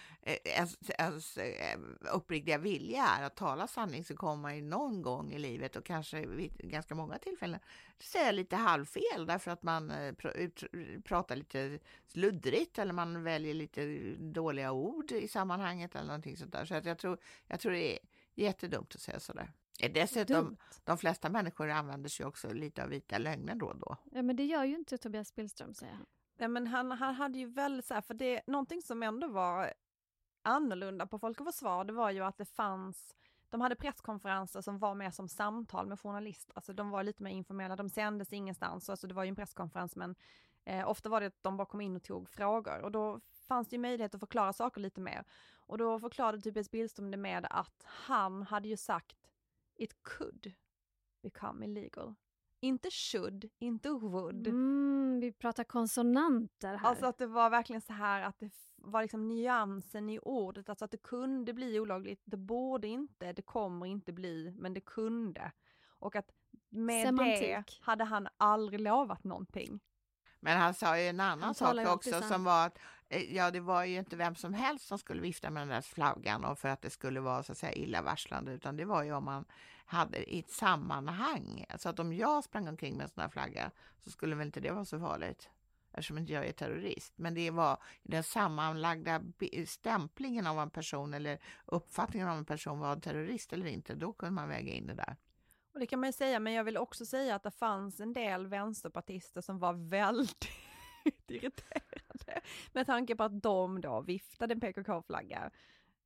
ens, 0.44 0.78
ens 0.98 1.38
uppriktiga 2.14 2.58
vilja 2.58 3.04
är 3.04 3.24
att 3.24 3.36
tala 3.36 3.68
sanning 3.68 4.04
så 4.04 4.16
kommer 4.16 4.42
man 4.42 4.56
ju 4.56 4.62
någon 4.62 5.02
gång 5.02 5.32
i 5.32 5.40
livet 5.40 5.76
och 5.76 5.86
kanske 5.86 6.26
vid 6.26 6.58
ganska 6.58 6.96
många 6.96 7.18
tillfällen 7.18 7.60
säga 8.00 8.32
lite 8.32 8.56
halvfel 8.56 9.26
därför 9.26 9.52
att 9.52 9.64
man 9.64 9.92
pratar 11.04 11.36
lite 11.36 11.80
sluddrigt 12.08 12.80
eller 12.80 12.94
man 12.94 13.24
väljer 13.24 13.54
lite 13.54 13.86
dåliga 14.20 14.72
ord 14.72 15.12
i 15.12 15.28
sammanhanget 15.28 15.96
eller 15.96 16.08
någonting 16.08 16.38
sånt 16.38 16.52
där. 16.52 16.66
Så 16.66 16.76
att 16.76 16.86
jag, 16.86 16.98
tror, 16.98 17.18
jag 17.48 17.60
tror 17.60 17.72
det 17.72 17.94
är 17.94 18.00
jättedumt 18.36 18.96
att 18.96 19.02
säga 19.02 19.20
sådär. 19.20 19.52
Dessutom, 19.80 20.58
de 20.84 20.98
flesta 20.98 21.30
människor 21.30 21.70
använder 21.70 22.10
sig 22.10 22.26
också 22.26 22.54
lite 22.54 22.84
av 22.84 22.90
vita 22.90 23.18
lögner 23.18 23.56
då 23.56 23.66
och 23.66 23.78
då. 23.78 23.98
Ja, 24.12 24.22
men 24.22 24.36
det 24.36 24.46
gör 24.46 24.64
ju 24.64 24.76
inte 24.76 24.98
Tobias 24.98 25.36
Billström, 25.36 25.74
säger 25.74 25.94
han. 25.94 26.06
Nej, 26.38 26.48
men 26.48 26.68
han, 26.68 26.92
han 26.92 27.16
hade 27.16 27.40
ju 27.40 27.46
väldigt 27.46 27.86
så 27.86 27.94
här, 27.94 28.02
för 28.02 28.14
det, 28.14 28.42
någonting 28.48 28.82
som 28.82 29.04
ändå 29.04 29.28
var 29.28 29.74
annorlunda 30.42 31.08
på 31.08 31.20
Folk 31.20 31.40
och 31.40 31.46
Försvar, 31.46 31.84
det 31.84 31.94
var 31.94 32.12
ju 32.12 32.24
att 32.24 32.38
det 32.38 32.46
fanns 32.46 33.16
de 33.50 33.62
hade 33.62 33.76
presskonferenser 33.76 34.62
som 34.62 34.80
var 34.80 34.96
mer 34.96 35.12
som 35.12 35.28
samtal 35.28 35.88
med 35.88 36.00
journalister, 36.00 36.56
alltså 36.56 36.74
de 36.74 36.90
var 36.90 37.04
lite 37.04 37.24
mer 37.24 37.32
informella, 37.32 37.76
de 37.76 37.90
sändes 37.90 38.34
ingenstans, 38.34 38.90
alltså 38.90 39.08
det 39.08 39.14
var 39.14 39.24
ju 39.24 39.30
en 39.30 39.36
presskonferens 39.36 39.96
men 39.96 40.16
eh, 40.66 40.90
ofta 40.90 41.10
var 41.10 41.22
det 41.22 41.28
att 41.28 41.44
de 41.44 41.58
bara 41.58 41.66
kom 41.66 41.82
in 41.82 41.96
och 41.96 42.04
tog 42.04 42.30
frågor 42.30 42.82
och 42.82 42.92
då 42.92 43.20
fanns 43.48 43.68
det 43.68 43.76
ju 43.76 43.82
möjlighet 43.82 44.16
att 44.16 44.20
förklara 44.20 44.54
saker 44.54 44.82
lite 44.82 45.02
mer. 45.02 45.24
Och 45.68 45.78
då 45.78 46.00
förklarade 46.00 46.42
Tobias 46.42 46.72
Billström 46.72 47.12
det 47.12 47.18
med 47.18 47.48
att 47.50 47.86
han 47.86 48.44
hade 48.44 48.68
ju 48.68 48.78
sagt 48.78 49.18
it 49.78 50.04
could 50.04 50.54
become 51.24 51.66
illegal. 51.66 52.16
Inte 52.60 52.90
should, 52.92 53.50
inte 53.60 53.90
would. 53.90 54.48
Mm, 54.48 55.20
vi 55.20 55.32
pratar 55.32 55.64
konsonanter 55.64 56.76
här. 56.76 56.90
Alltså 56.90 57.06
att 57.06 57.18
det 57.18 57.28
var 57.28 57.50
verkligen 57.50 57.82
så 57.82 57.94
här 57.94 58.22
att 58.22 58.40
det 58.40 58.52
var 58.76 59.02
liksom 59.02 59.28
nyansen 59.28 60.10
i 60.10 60.20
ordet, 60.20 60.70
alltså 60.70 60.86
att 60.86 60.92
det 60.92 61.04
kunde 61.04 61.54
bli 61.54 61.80
olagligt. 61.80 62.22
Det 62.26 62.38
borde 62.38 62.88
inte, 62.88 63.34
det 63.34 63.42
kommer 63.42 63.86
inte 63.86 64.14
bli, 64.14 64.54
men 64.58 64.74
det 64.74 64.82
kunde. 64.82 65.52
Och 65.88 66.16
att 66.16 66.32
med 66.70 67.08
Semantik. 67.08 67.42
det 67.42 67.64
hade 67.82 68.04
han 68.04 68.28
aldrig 68.38 68.80
lovat 68.80 69.24
någonting. 69.24 69.80
Men 70.46 70.58
han 70.58 70.74
sa 70.74 71.00
ju 71.00 71.08
en 71.08 71.20
annan 71.20 71.56
sak 71.56 71.88
också 71.88 72.22
som 72.22 72.44
var 72.44 72.66
att 72.66 72.80
eh, 73.10 73.36
ja, 73.36 73.52
det 73.52 73.60
var 73.60 73.84
ju 73.84 74.00
inte 74.00 74.16
vem 74.16 74.36
som 74.36 74.54
helst 74.54 74.88
som 74.88 74.98
skulle 74.98 75.22
vifta 75.22 75.50
med 75.50 75.62
den 75.62 75.70
där 75.70 75.82
flaggan 75.82 76.46
och 76.46 76.60
för 76.60 76.70
att 76.70 76.82
det 76.82 76.90
skulle 76.90 77.20
vara 77.20 77.44
så 77.44 77.52
att 77.52 77.58
säga 77.58 77.74
illavarslande, 77.74 78.52
utan 78.52 78.78
det 78.78 78.86
var 78.86 79.04
ju 79.04 79.14
om 79.14 79.26
man 79.26 79.46
hade 79.86 80.34
i 80.34 80.40
ett 80.40 80.52
sammanhang. 80.52 81.66
Så 81.78 81.90
att 81.90 82.00
om 82.00 82.14
jag 82.14 82.44
sprang 82.44 82.68
omkring 82.68 82.98
med 82.98 83.04
en 83.04 83.10
sån 83.10 83.22
här 83.22 83.30
flagga 83.30 83.72
så 84.00 84.12
skulle 84.12 84.36
väl 84.36 84.46
inte 84.46 84.60
det 84.60 84.72
vara 84.72 84.86
så 84.86 85.00
farligt 85.00 85.50
eftersom 85.92 86.18
inte 86.18 86.34
jag 86.34 86.48
är 86.48 86.52
terrorist. 86.52 87.14
Men 87.16 87.34
det 87.34 87.52
var 87.52 87.78
den 88.04 88.24
sammanlagda 88.24 89.22
stämplingen 89.68 90.48
av 90.48 90.60
en 90.60 90.70
person 90.70 91.14
eller 91.14 91.40
uppfattningen 91.66 92.28
av 92.28 92.38
en 92.38 92.46
person 92.46 92.80
var 92.80 92.96
terrorist 92.96 93.54
eller 93.54 93.66
inte. 93.66 93.96
Då 93.96 94.14
kunde 94.14 94.34
man 94.34 94.50
väga 94.50 94.72
in 94.72 94.88
det 94.88 94.94
där. 94.94 95.16
Och 95.76 95.82
det 95.82 95.88
kan 95.88 96.00
man 96.00 96.10
ju 96.10 96.14
säga, 96.14 96.40
men 96.40 96.54
jag 96.54 96.64
vill 96.64 96.78
också 96.78 97.06
säga 97.06 97.36
att 97.36 97.44
det 97.44 97.52
fanns 97.52 98.00
en 98.00 98.14
del 98.14 98.48
vänsterpartister 98.48 99.42
som 99.42 99.60
var 99.60 99.74
väldigt 99.74 100.48
irriterade 101.28 102.42
med 102.74 102.86
tanke 102.86 103.16
på 103.16 103.24
att 103.24 103.42
de 103.42 103.82
då 103.82 104.02
viftade 104.02 104.54
en 104.54 104.60
PKK-flagga. 104.60 105.52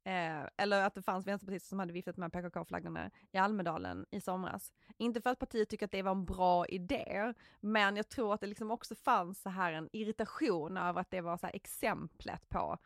Eh, 0.04 0.42
eller 0.58 0.82
att 0.82 0.96
det 0.96 1.02
fanns 1.02 1.28
vänsterpartister 1.28 1.70
som 1.70 1.80
hade 1.80 1.94
viftat 1.94 2.18
med 2.18 2.34
PKK-flaggorna 2.34 3.12
i 3.32 3.38
Almedalen 3.38 4.06
i 4.12 4.22
somras. 4.22 4.72
Inte 4.98 5.22
för 5.22 5.30
att 5.30 5.40
partiet 5.40 5.70
tycker 5.70 5.86
att 5.86 5.92
det 5.92 6.02
var 6.02 6.12
en 6.12 6.26
bra 6.26 6.68
idé, 6.68 7.34
men 7.60 7.96
jag 7.96 8.10
tror 8.10 8.34
att 8.34 8.42
det 8.42 8.48
liksom 8.48 8.72
också 8.72 8.96
fanns 8.96 9.42
så 9.42 9.50
här 9.50 9.74
en 9.74 9.90
irritation 9.92 10.78
över 10.78 11.02
att 11.02 11.12
det 11.12 11.22
var 11.22 11.38
så 11.38 11.46
här 11.46 11.56
exemplet 11.56 12.50
på 12.50 12.78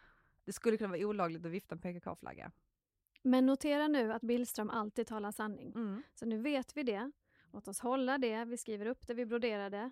det 0.45 0.53
skulle 0.53 0.77
kunna 0.77 0.89
vara 0.89 1.07
olagligt 1.07 1.45
att 1.45 1.51
vifta 1.51 1.75
en 1.75 1.81
PKK-flagga. 1.81 2.51
Men 3.23 3.45
notera 3.45 3.87
nu 3.87 4.13
att 4.13 4.21
Billström 4.21 4.69
alltid 4.69 5.07
talar 5.07 5.31
sanning. 5.31 5.71
Mm. 5.75 6.03
Så 6.13 6.25
nu 6.25 6.37
vet 6.37 6.77
vi 6.77 6.83
det. 6.83 7.11
Låt 7.53 7.67
oss 7.67 7.79
hålla 7.79 8.17
det. 8.17 8.45
Vi 8.45 8.57
skriver 8.57 8.85
upp 8.85 9.07
det, 9.07 9.13
vi 9.13 9.25
broderar 9.25 9.69
det. 9.69 9.91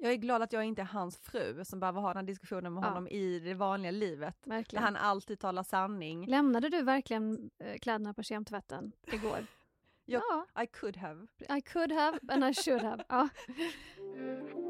Jag 0.00 0.12
är 0.12 0.16
glad 0.16 0.42
att 0.42 0.52
jag 0.52 0.64
inte 0.64 0.82
är 0.82 0.86
hans 0.86 1.16
fru 1.18 1.64
som 1.64 1.80
behöver 1.80 2.00
ha 2.00 2.14
den 2.14 2.26
diskussionen 2.26 2.74
med 2.74 2.84
Ja. 2.84 2.88
honom 2.88 3.08
i 3.08 3.38
det 3.40 3.54
vanliga 3.54 3.90
livet. 3.92 4.36
Där 4.42 4.50
Verkligen. 4.50 4.82
han 4.84 4.96
alltid 4.96 5.38
talar 5.38 5.62
sanning. 5.62 6.26
Lämnade 6.26 6.68
du 6.68 6.82
verkligen 6.82 7.50
eh, 7.58 7.78
kläderna 7.78 8.14
på 8.14 8.22
kemtvätten 8.22 8.92
igår? 9.12 9.38
Jag- 10.04 10.22
Ja, 10.54 10.62
I 10.62 10.66
could 10.66 10.96
have. 10.96 11.26
I 11.58 11.60
could 11.60 11.92
have 11.92 12.18
and 12.28 12.44
I 12.44 12.54
should 12.54 12.82
have. 12.82 13.04
Ja. 13.08 13.28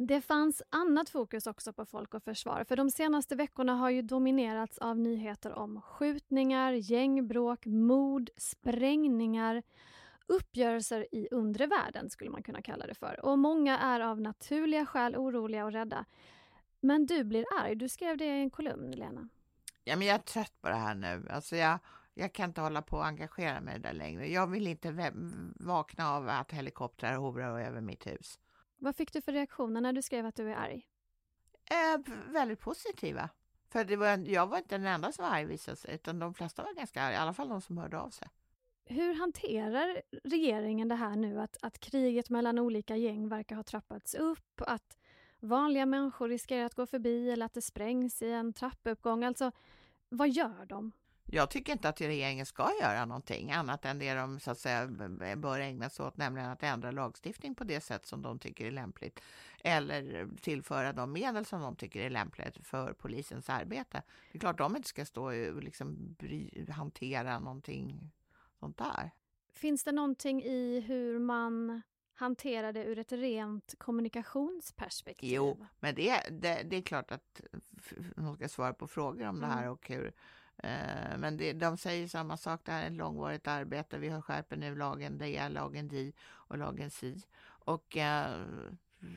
Det 0.00 0.20
fanns 0.20 0.62
annat 0.70 1.08
fokus 1.08 1.46
också 1.46 1.72
på 1.72 1.84
Folk 1.84 2.14
och 2.14 2.22
Försvar, 2.22 2.64
för 2.64 2.76
de 2.76 2.90
senaste 2.90 3.36
veckorna 3.36 3.74
har 3.74 3.90
ju 3.90 4.02
dominerats 4.02 4.78
av 4.78 4.98
nyheter 4.98 5.52
om 5.52 5.80
skjutningar, 5.80 6.72
gängbråk, 6.72 7.66
mord, 7.66 8.30
sprängningar, 8.36 9.62
uppgörelser 10.26 11.06
i 11.12 11.28
undre 11.30 11.66
världen 11.66 12.10
skulle 12.10 12.30
man 12.30 12.42
kunna 12.42 12.62
kalla 12.62 12.86
det 12.86 12.94
för. 12.94 13.24
Och 13.24 13.38
många 13.38 13.78
är 13.78 14.00
av 14.00 14.20
naturliga 14.20 14.86
skäl 14.86 15.16
oroliga 15.16 15.64
och 15.64 15.72
rädda. 15.72 16.04
Men 16.80 17.06
du 17.06 17.24
blir 17.24 17.44
arg, 17.60 17.74
du 17.76 17.88
skrev 17.88 18.16
det 18.16 18.24
i 18.24 18.40
en 18.40 18.50
kolumn, 18.50 18.90
Lena. 18.90 19.28
Ja, 19.84 19.96
men 19.96 20.06
jag 20.06 20.14
är 20.14 20.18
trött 20.22 20.60
på 20.60 20.68
det 20.68 20.74
här 20.74 20.94
nu. 20.94 21.28
Alltså 21.30 21.56
jag, 21.56 21.78
jag 22.14 22.32
kan 22.32 22.50
inte 22.50 22.60
hålla 22.60 22.82
på 22.82 22.96
och 22.96 23.06
engagera 23.06 23.60
mig 23.60 23.78
där 23.78 23.92
längre. 23.92 24.28
Jag 24.28 24.46
vill 24.46 24.66
inte 24.66 25.12
vakna 25.56 26.10
av 26.10 26.28
att 26.28 26.52
helikoptrar 26.52 27.16
hovrar 27.16 27.60
över 27.60 27.80
mitt 27.80 28.06
hus. 28.06 28.38
Vad 28.78 28.96
fick 28.96 29.12
du 29.12 29.20
för 29.20 29.32
reaktioner 29.32 29.80
när 29.80 29.92
du 29.92 30.02
skrev 30.02 30.26
att 30.26 30.34
du 30.34 30.50
är 30.50 30.56
arg? 30.56 30.86
Eh, 31.64 32.12
väldigt 32.32 32.60
positiva. 32.60 33.30
För 33.70 33.84
det 33.84 33.96
var, 33.96 34.18
jag 34.28 34.46
var 34.46 34.58
inte 34.58 34.78
den 34.78 34.86
enda 34.86 35.12
som 35.12 35.24
var 35.24 35.32
arg 35.32 35.44
visade 35.44 35.76
sig, 35.76 35.94
utan 35.94 36.18
de 36.18 36.34
flesta 36.34 36.62
var 36.62 36.74
ganska 36.74 37.02
arga, 37.02 37.16
i 37.16 37.16
alla 37.16 37.34
fall 37.34 37.48
de 37.48 37.60
som 37.60 37.78
hörde 37.78 37.98
av 37.98 38.10
sig. 38.10 38.28
Hur 38.84 39.14
hanterar 39.14 40.02
regeringen 40.24 40.88
det 40.88 40.94
här 40.94 41.16
nu 41.16 41.40
att, 41.40 41.56
att 41.62 41.78
kriget 41.78 42.30
mellan 42.30 42.58
olika 42.58 42.96
gäng 42.96 43.28
verkar 43.28 43.56
ha 43.56 43.62
trappats 43.62 44.14
upp, 44.14 44.60
att 44.60 44.98
vanliga 45.40 45.86
människor 45.86 46.28
riskerar 46.28 46.64
att 46.64 46.74
gå 46.74 46.86
förbi 46.86 47.30
eller 47.30 47.46
att 47.46 47.54
det 47.54 47.62
sprängs 47.62 48.22
i 48.22 48.30
en 48.30 48.52
trappuppgång? 48.52 49.24
Alltså, 49.24 49.52
vad 50.08 50.28
gör 50.28 50.66
de? 50.66 50.92
Jag 51.30 51.50
tycker 51.50 51.72
inte 51.72 51.88
att 51.88 52.00
regeringen 52.00 52.46
ska 52.46 52.70
göra 52.82 53.04
någonting 53.04 53.52
annat 53.52 53.84
än 53.84 53.98
det 53.98 54.14
de 54.14 54.40
så 54.40 54.50
att 54.50 54.58
säga 54.58 54.86
bör 55.36 55.60
ägna 55.60 55.90
sig 55.90 56.06
åt, 56.06 56.16
nämligen 56.16 56.50
att 56.50 56.62
ändra 56.62 56.90
lagstiftning 56.90 57.54
på 57.54 57.64
det 57.64 57.80
sätt 57.80 58.06
som 58.06 58.22
de 58.22 58.38
tycker 58.38 58.66
är 58.66 58.70
lämpligt 58.70 59.20
eller 59.60 60.28
tillföra 60.40 60.92
de 60.92 61.12
medel 61.12 61.44
som 61.44 61.60
de 61.60 61.76
tycker 61.76 62.00
är 62.00 62.10
lämpligt 62.10 62.66
för 62.66 62.92
polisens 62.92 63.50
arbete. 63.50 64.02
Det 64.32 64.38
är 64.38 64.40
klart 64.40 64.58
de 64.58 64.76
inte 64.76 64.88
ska 64.88 65.04
stå 65.04 65.24
och 65.24 65.62
liksom 65.62 66.14
bry, 66.18 66.66
hantera 66.70 67.38
någonting 67.38 68.10
sånt 68.60 68.78
där. 68.78 69.10
Finns 69.54 69.84
det 69.84 69.92
någonting 69.92 70.42
i 70.42 70.80
hur 70.80 71.18
man 71.18 71.82
hanterar 72.14 72.72
det 72.72 72.84
ur 72.84 72.98
ett 72.98 73.12
rent 73.12 73.74
kommunikationsperspektiv? 73.78 75.32
Jo, 75.32 75.66
men 75.80 75.94
det, 75.94 76.22
det, 76.30 76.62
det 76.64 76.76
är 76.76 76.82
klart 76.82 77.10
att 77.10 77.40
de 78.16 78.34
ska 78.36 78.48
svara 78.48 78.72
på 78.72 78.86
frågor 78.86 79.26
om 79.26 79.40
det 79.40 79.46
här 79.46 79.62
Mm. 79.62 79.72
och 79.72 79.88
hur. 79.88 80.12
Eh, 80.62 81.18
men 81.18 81.36
det, 81.36 81.52
de 81.52 81.76
säger 81.76 82.08
samma 82.08 82.36
sak, 82.36 82.60
det 82.64 82.72
här 82.72 82.82
är 82.82 82.86
ett 82.86 82.96
långvarigt 82.96 83.46
arbete. 83.46 83.98
Vi 83.98 84.08
har 84.08 84.22
skärper 84.22 84.56
nu 84.56 84.76
lagen, 84.76 85.18
det 85.18 85.36
är 85.36 85.50
lagen 85.50 85.88
DI 85.88 86.12
och 86.20 86.58
lagen 86.58 86.90
SI. 86.90 87.22
Och 87.44 87.96
eh, 87.96 88.46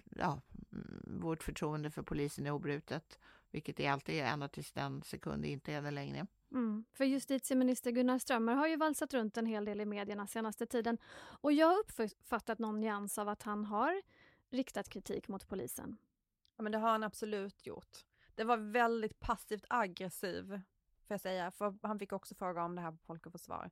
ja, 0.10 0.42
mm, 0.72 1.22
vårt 1.22 1.44
förtroende 1.44 1.92
för 1.92 2.02
polisen 2.02 2.46
är 2.46 2.52
obrutet, 2.52 3.20
vilket 3.52 3.78
det 3.78 3.88
alltid 3.88 4.16
är 4.16 4.26
ända 4.26 4.48
tills 4.48 4.72
den 4.72 5.04
sekund 5.04 5.42
det 5.42 5.48
inte 5.48 5.74
är 5.74 5.82
det 5.82 5.92
längre. 5.92 6.28
Mm. 6.52 6.86
För 6.94 7.06
justitieminister 7.06 7.92
Gunnar 7.92 8.20
Strömmer 8.20 8.56
har 8.56 8.68
ju 8.68 8.76
valsat 8.76 9.14
runt 9.14 9.38
en 9.38 9.46
hel 9.46 9.66
del 9.66 9.82
i 9.82 9.86
medierna 9.86 10.28
senaste 10.28 10.66
tiden 10.66 10.98
och 11.18 11.52
jag 11.52 11.68
har 11.68 11.80
uppfattat 11.80 12.60
någon 12.60 12.80
nyans 12.80 13.18
av 13.18 13.30
att 13.30 13.44
han 13.44 13.66
har 13.66 14.02
riktat 14.50 14.90
kritik 14.90 15.28
mot 15.28 15.48
polisen. 15.48 15.98
Ja, 16.56 16.64
men 16.64 16.72
det 16.72 16.78
har 16.78 16.90
han 16.90 17.04
absolut 17.04 17.66
gjort. 17.66 18.06
Det 18.36 18.44
var 18.44 18.58
väldigt 18.58 19.20
passivt 19.20 19.66
aggressiv, 19.70 20.62
får 21.08 21.14
jag 21.14 21.22
säga, 21.22 21.52
för 21.52 21.76
han 21.82 22.00
fick 22.00 22.14
också 22.14 22.36
fråga 22.36 22.64
om 22.64 22.76
det 22.76 22.82
här 22.82 22.92
på 22.92 22.98
Folk 22.98 23.26
och 23.26 23.32
Försvar. 23.32 23.70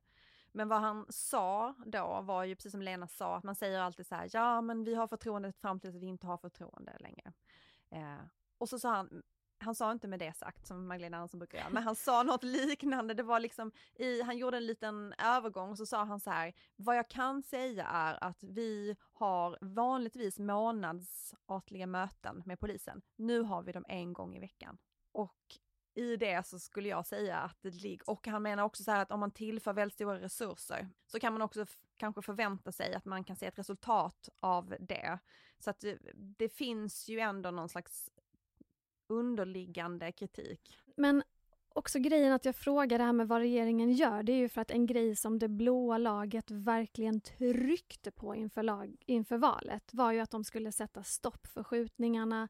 Men 0.52 0.68
vad 0.68 0.80
han 0.80 1.06
sa 1.08 1.74
då 1.86 2.20
var 2.20 2.44
ju 2.44 2.54
precis 2.54 2.72
som 2.72 2.82
Lena 2.82 3.08
sa, 3.08 3.36
att 3.36 3.44
man 3.44 3.54
säger 3.54 3.80
alltid 3.80 4.06
så 4.06 4.14
här, 4.14 4.30
ja 4.32 4.60
men 4.60 4.84
vi 4.84 4.94
har 4.94 5.06
förtroendet 5.06 5.56
fram 5.56 5.80
tills 5.80 5.96
vi 5.96 6.06
inte 6.06 6.26
har 6.26 6.36
förtroende 6.36 6.96
längre. 7.00 7.32
Eh, 7.90 8.24
och 8.58 8.68
så 8.68 8.78
sa 8.78 8.90
han, 8.90 9.22
han 9.58 9.74
sa 9.74 9.92
inte 9.92 10.08
med 10.08 10.18
det 10.18 10.36
sagt 10.36 10.66
som 10.66 10.86
Magdalena 10.86 11.16
Andersson 11.16 11.38
brukar 11.38 11.58
göra, 11.58 11.70
men 11.70 11.82
han 11.82 11.96
sa 11.96 12.22
något 12.22 12.42
liknande. 12.44 13.14
Det 13.14 13.22
var 13.22 13.40
liksom 13.40 13.72
i, 13.94 14.22
han 14.22 14.38
gjorde 14.38 14.56
en 14.56 14.66
liten 14.66 15.14
övergång 15.18 15.70
och 15.70 15.78
så 15.78 15.86
sa 15.86 16.04
han 16.04 16.20
så 16.20 16.30
här, 16.30 16.52
vad 16.76 16.96
jag 16.96 17.08
kan 17.08 17.42
säga 17.42 17.86
är 17.86 18.24
att 18.24 18.42
vi 18.42 18.96
har 19.12 19.58
vanligtvis 19.60 20.38
månadsartliga 20.38 21.86
möten 21.86 22.42
med 22.46 22.60
polisen. 22.60 23.02
Nu 23.16 23.40
har 23.40 23.62
vi 23.62 23.72
dem 23.72 23.84
en 23.88 24.12
gång 24.12 24.36
i 24.36 24.40
veckan. 24.40 24.78
Och 25.12 25.58
i 26.00 26.16
det 26.16 26.46
så 26.46 26.58
skulle 26.58 26.88
jag 26.88 27.06
säga 27.06 27.36
att 27.38 27.56
det 27.60 27.70
ligger, 27.70 28.10
och 28.10 28.26
han 28.26 28.42
menar 28.42 28.62
också 28.62 28.82
så 28.82 28.90
här 28.90 29.02
att 29.02 29.12
om 29.12 29.20
man 29.20 29.30
tillför 29.30 29.72
väldigt 29.72 29.94
stora 29.94 30.20
resurser 30.20 30.88
så 31.06 31.20
kan 31.20 31.32
man 31.32 31.42
också 31.42 31.66
kanske 31.96 32.22
förvänta 32.22 32.72
sig 32.72 32.94
att 32.94 33.04
man 33.04 33.24
kan 33.24 33.36
se 33.36 33.46
ett 33.46 33.58
resultat 33.58 34.28
av 34.40 34.74
det. 34.80 35.18
Så 35.58 35.70
att 35.70 35.80
det, 35.80 35.98
det 36.14 36.48
finns 36.48 37.08
ju 37.08 37.20
ändå 37.20 37.50
någon 37.50 37.68
slags 37.68 38.10
underliggande 39.08 40.12
kritik. 40.12 40.78
Men 40.96 41.22
också 41.74 41.98
grejen 41.98 42.32
att 42.32 42.44
jag 42.44 42.56
frågar 42.56 42.98
det 42.98 43.04
här 43.04 43.12
med 43.12 43.28
vad 43.28 43.38
regeringen 43.38 43.92
gör, 43.92 44.22
det 44.22 44.32
är 44.32 44.36
ju 44.36 44.48
för 44.48 44.60
att 44.60 44.70
en 44.70 44.86
grej 44.86 45.16
som 45.16 45.38
det 45.38 45.48
blåa 45.48 45.98
laget 45.98 46.50
verkligen 46.50 47.20
tryckte 47.20 48.10
på 48.10 48.34
inför, 48.34 48.62
lag, 48.62 48.96
inför 49.06 49.38
valet 49.38 49.94
var 49.94 50.12
ju 50.12 50.20
att 50.20 50.30
de 50.30 50.44
skulle 50.44 50.72
sätta 50.72 51.02
stopp 51.02 51.46
för 51.46 51.64
skjutningarna, 51.64 52.48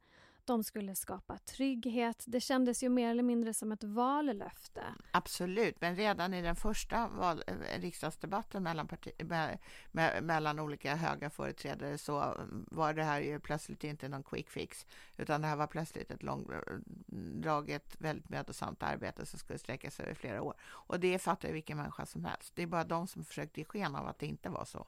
de 0.51 0.65
skulle 0.65 0.95
skapa 0.95 1.39
trygghet. 1.39 2.25
Det 2.27 2.41
kändes 2.41 2.83
ju 2.83 2.89
mer 2.89 3.11
eller 3.11 3.23
mindre 3.23 3.55
som 3.55 3.73
ett 3.73 3.85
vallöfte. 3.85 4.85
Absolut, 5.11 5.81
men 5.81 5.97
redan 5.97 6.35
i 6.35 6.43
den 6.43 6.57
första 6.57 7.09
val, 7.09 7.43
eh, 7.47 7.81
riksdagsdebatten 7.81 8.63
mellan, 8.63 8.89
parti, 8.89 9.11
me, 9.25 9.59
me, 9.93 10.21
mellan 10.21 10.59
olika 10.59 10.95
höga 10.95 11.31
företrädare 11.31 11.99
så 11.99 12.23
mm, 12.23 12.67
var 12.71 12.95
det 12.95 13.03
här 13.03 13.21
ju 13.21 13.41
plötsligt 13.41 13.85
inte 13.85 14.09
någon 14.09 14.23
quick 14.23 14.51
fix, 14.51 14.87
utan 15.17 15.41
det 15.41 15.47
här 15.47 15.57
var 15.57 15.67
plötsligt 15.67 16.11
ett 16.11 16.23
långdraget, 16.23 17.97
väldigt 17.99 18.29
mödosamt 18.29 18.83
arbete 18.83 19.27
som 19.27 19.39
skulle 19.39 19.59
sträcka 19.59 19.91
sig 19.91 20.05
över 20.05 20.15
flera 20.15 20.43
år. 20.43 20.55
Och 20.63 21.01
det 21.01 21.19
fattar 21.19 21.49
ju 21.49 21.55
vilken 21.55 21.77
människa 21.77 22.07
som 22.07 22.25
helst. 22.25 22.53
Det 22.57 22.63
är 22.63 22.67
bara 22.67 22.85
de 22.85 23.07
som 23.07 23.25
försökte 23.25 23.61
ge 23.61 23.65
sken 23.65 23.97
av 23.97 24.07
att 24.07 24.19
det 24.19 24.27
inte 24.27 24.49
var 24.49 24.65
så. 24.65 24.87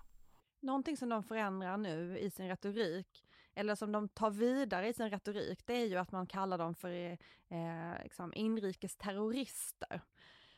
Någonting 0.61 0.97
som 0.97 1.09
de 1.09 1.23
förändrar 1.23 1.77
nu 1.77 2.19
i 2.19 2.31
sin 2.31 2.49
retorik, 2.49 3.25
eller 3.55 3.75
som 3.75 3.93
de 3.93 4.09
tar 4.09 4.31
vidare 4.31 4.89
i 4.89 4.93
sin 4.93 5.11
retorik, 5.11 5.67
det 5.67 5.75
är 5.75 5.87
ju 5.87 5.97
att 5.97 6.13
man 6.13 6.27
kallar 6.27 6.59
dem 6.59 6.75
för 6.75 6.91
eh, 7.49 8.03
liksom 8.03 8.33
inrikesterrorister. 8.35 10.01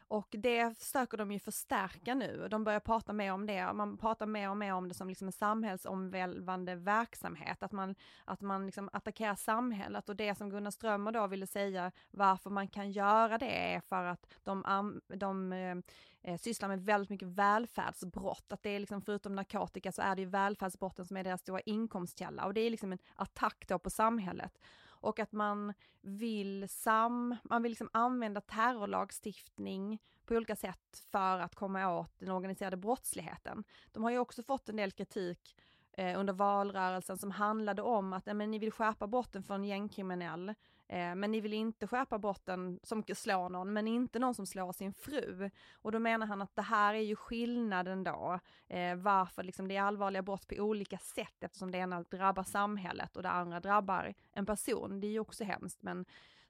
Och 0.09 0.29
det 0.39 0.79
försöker 0.79 1.17
de 1.17 1.33
ju 1.33 1.39
förstärka 1.39 2.15
nu. 2.15 2.49
De 2.51 2.65
börjar 2.65 2.81
prata 2.81 3.13
mer 3.13 3.33
om 3.33 3.47
det. 3.47 3.73
Man 3.73 3.97
pratar 3.97 4.27
mer 4.27 4.51
och 4.51 4.57
mer 4.57 4.73
om 4.73 4.89
det 4.89 4.95
som 4.95 5.09
liksom 5.09 5.29
en 5.29 5.33
samhällsomvälvande 5.33 6.75
verksamhet. 6.75 7.63
Att 7.63 7.73
man, 7.73 7.95
att 8.25 8.41
man 8.41 8.67
liksom 8.67 8.91
attackerar 8.93 9.35
samhället. 9.35 10.09
Och 10.09 10.17
det 10.17 10.35
som 10.35 10.51
Gunnar 10.51 10.71
Strömmer 10.71 11.13
då 11.13 11.27
ville 11.27 11.47
säga 11.47 11.93
varför 12.11 12.51
man 12.51 12.69
kan 12.69 12.93
göra 12.93 13.39
det 13.39 13.75
är 13.75 13.81
för 13.81 14.05
att 14.05 14.27
de, 14.43 15.01
de 15.09 15.53
eh, 15.53 15.77
eh, 16.25 16.39
sysslar 16.39 16.69
med 16.69 16.85
väldigt 16.85 17.11
mycket 17.11 17.29
välfärdsbrott. 17.29 18.53
Att 18.53 18.63
det 18.63 18.71
är 18.71 18.81
liksom 18.81 19.03
förutom 19.03 19.35
narkotika 19.35 19.93
så 19.93 20.03
är 20.03 20.17
det 20.17 20.23
ju 20.23 20.29
välfärdsbrotten 20.29 21.05
som 21.05 21.17
är 21.17 21.25
deras 21.25 21.41
stora 21.41 21.61
inkomstkälla. 21.61 22.45
Och 22.45 22.55
det 22.55 22.61
är 22.61 22.71
liksom 22.71 22.93
en 22.93 22.99
attack 23.15 23.65
då 23.69 23.79
på 23.79 23.91
samhället 23.91 24.59
och 25.05 25.19
att 25.19 25.33
man 25.33 25.75
vill 26.01 26.69
sam, 26.69 27.37
man 27.45 27.63
vill 27.63 27.73
liksom 27.73 27.91
använda 27.93 28.41
terrorlagstiftning 28.41 30.03
på 30.27 30.35
olika 30.35 30.57
sätt 30.57 31.07
för 31.11 31.41
att 31.41 31.55
komma 31.55 31.99
åt 31.99 32.19
den 32.19 32.31
organiserade 32.31 32.77
brottsligheten. 32.77 33.65
De 33.93 34.03
har 34.03 34.11
ju 34.11 34.19
också 34.19 34.43
fått 34.43 34.69
en 34.69 34.77
del 34.77 34.93
kritik 34.93 35.57
eh, 35.97 36.21
under 36.21 36.33
valrörelsen 36.33 37.19
som 37.19 37.31
handlade 37.31 37.83
om 37.83 38.13
att 38.13 38.27
men, 38.27 38.51
ni 38.51 38.59
vill 38.59 38.73
skärpa 38.73 39.07
brotten 39.07 39.43
för 39.43 39.55
en 39.55 39.65
gängkriminell, 39.65 40.49
eh, 40.89 41.15
men 41.15 41.31
ni 41.31 41.41
vill 41.41 41.53
inte 41.53 41.87
skärpa 41.87 42.19
brotten 42.19 42.81
som 42.83 43.03
slår 43.15 43.49
någon, 43.49 43.73
men 43.73 43.89
inte 43.89 44.19
någon 44.19 44.35
som 44.35 44.47
slår 44.47 44.73
sin 44.73 44.93
fru. 44.93 45.51
Och 45.73 45.93
då 45.93 45.99
menar 45.99 46.27
han 46.27 46.43
att 46.43 46.57
det 46.57 46.63
här 46.63 46.95
är 46.95 46.99
ju 46.99 47.17
skillnaden 47.17 48.05
då, 48.05 48.41
eh, 48.69 48.97
varför 48.97 49.43
liksom 49.43 49.69
det 49.69 49.77
är 49.77 49.83
allvarliga 49.83 50.23
brott 50.23 50.49
på 50.49 50.55
olika 50.57 50.99
sätt 50.99 51.45
eftersom 51.45 51.71
det 51.71 51.79
ena 51.79 52.03
drabbar 52.03 52.45
samhället 52.45 53.17
och 53.17 53.23
det 53.23 53.31
andra 53.31 53.61
drabbar 53.61 54.15
en 54.33 54.47
person. 54.47 55.01
Det 55.01 55.07
är 55.07 55.13
ju 55.13 55.21
också 55.21 55.45
hemskt, 55.45 55.83
men 55.83 56.05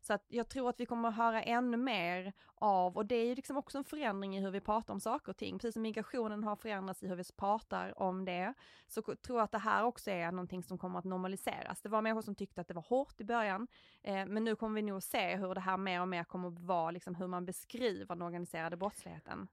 så 0.07 0.13
att 0.13 0.25
jag 0.29 0.49
tror 0.49 0.69
att 0.69 0.81
vi 0.81 0.87
kommer 0.87 1.09
att 1.09 1.17
höra 1.17 1.43
ännu 1.43 1.77
mer 1.77 2.33
av, 2.55 2.97
och 2.97 3.07
det 3.07 3.15
är 3.15 3.27
ju 3.27 3.35
liksom 3.35 3.57
också 3.57 3.79
en 3.79 3.85
förändring 3.85 4.37
i 4.37 4.41
hur 4.41 4.51
vi 4.51 4.61
pratar 4.61 4.95
om 4.95 5.01
saker 5.01 5.31
och 5.31 5.37
ting, 5.37 5.59
precis 5.59 5.73
som 5.73 5.83
migrationen 5.83 6.45
har 6.45 6.57
förändrats 6.57 7.03
i 7.03 7.09
hur 7.09 7.17
vi 7.17 7.25
pratar 7.37 8.03
om 8.03 8.25
det, 8.25 8.55
så 8.87 9.03
tror 9.03 9.39
jag 9.39 9.45
att 9.45 9.53
det 9.53 9.59
här 9.59 9.85
också 9.85 10.11
är 10.11 10.33
någonting 10.33 10.63
som 10.63 10.79
kommer 10.79 10.99
att 10.99 11.05
normaliseras. 11.05 11.83
Det 11.83 11.89
var 11.89 12.03
människor 12.03 12.23
som 12.23 12.35
tyckte 12.35 12.61
att 12.61 12.69
det 12.69 12.75
var 12.75 12.83
hårt 12.83 13.21
i 13.21 13.25
början, 13.25 13.67
eh, 14.03 14.27
men 14.27 14.45
nu 14.45 14.57
kommer 14.57 14.75
vi 14.75 14.83
nog 14.83 15.03
se 15.03 15.37
hur 15.37 15.55
det 15.55 15.61
här 15.61 15.77
mer 15.77 16.01
och 16.01 16.09
mer 16.09 16.25
kommer 16.25 16.49
att 16.49 16.59
vara 16.59 16.91
liksom 16.91 17.15
hur 17.15 17.27
man 17.27 17.45
beskriver 17.45 18.15
den 18.15 18.23
organiserade 18.23 18.77
brottsligheten. 18.77 19.49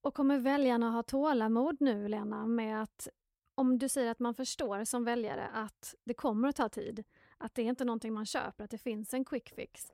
Och 0.00 0.14
kommer 0.14 0.38
väljarna 0.38 0.90
ha 0.90 1.02
tålamod 1.02 1.76
nu, 1.80 2.08
Lena, 2.08 2.46
med 2.46 2.82
att 2.82 3.08
om 3.54 3.78
du 3.78 3.88
säger 3.88 4.10
att 4.10 4.18
man 4.18 4.34
förstår 4.34 4.84
som 4.84 5.04
väljare 5.04 5.48
att 5.54 5.94
det 6.04 6.14
kommer 6.14 6.48
att 6.48 6.56
ta 6.56 6.68
tid, 6.68 7.04
att 7.38 7.54
det 7.54 7.62
är 7.62 7.66
inte 7.66 7.84
någonting 7.84 8.14
man 8.14 8.26
köper, 8.26 8.64
att 8.64 8.70
det 8.70 8.78
finns 8.78 9.14
en 9.14 9.24
quick 9.24 9.54
fix. 9.54 9.92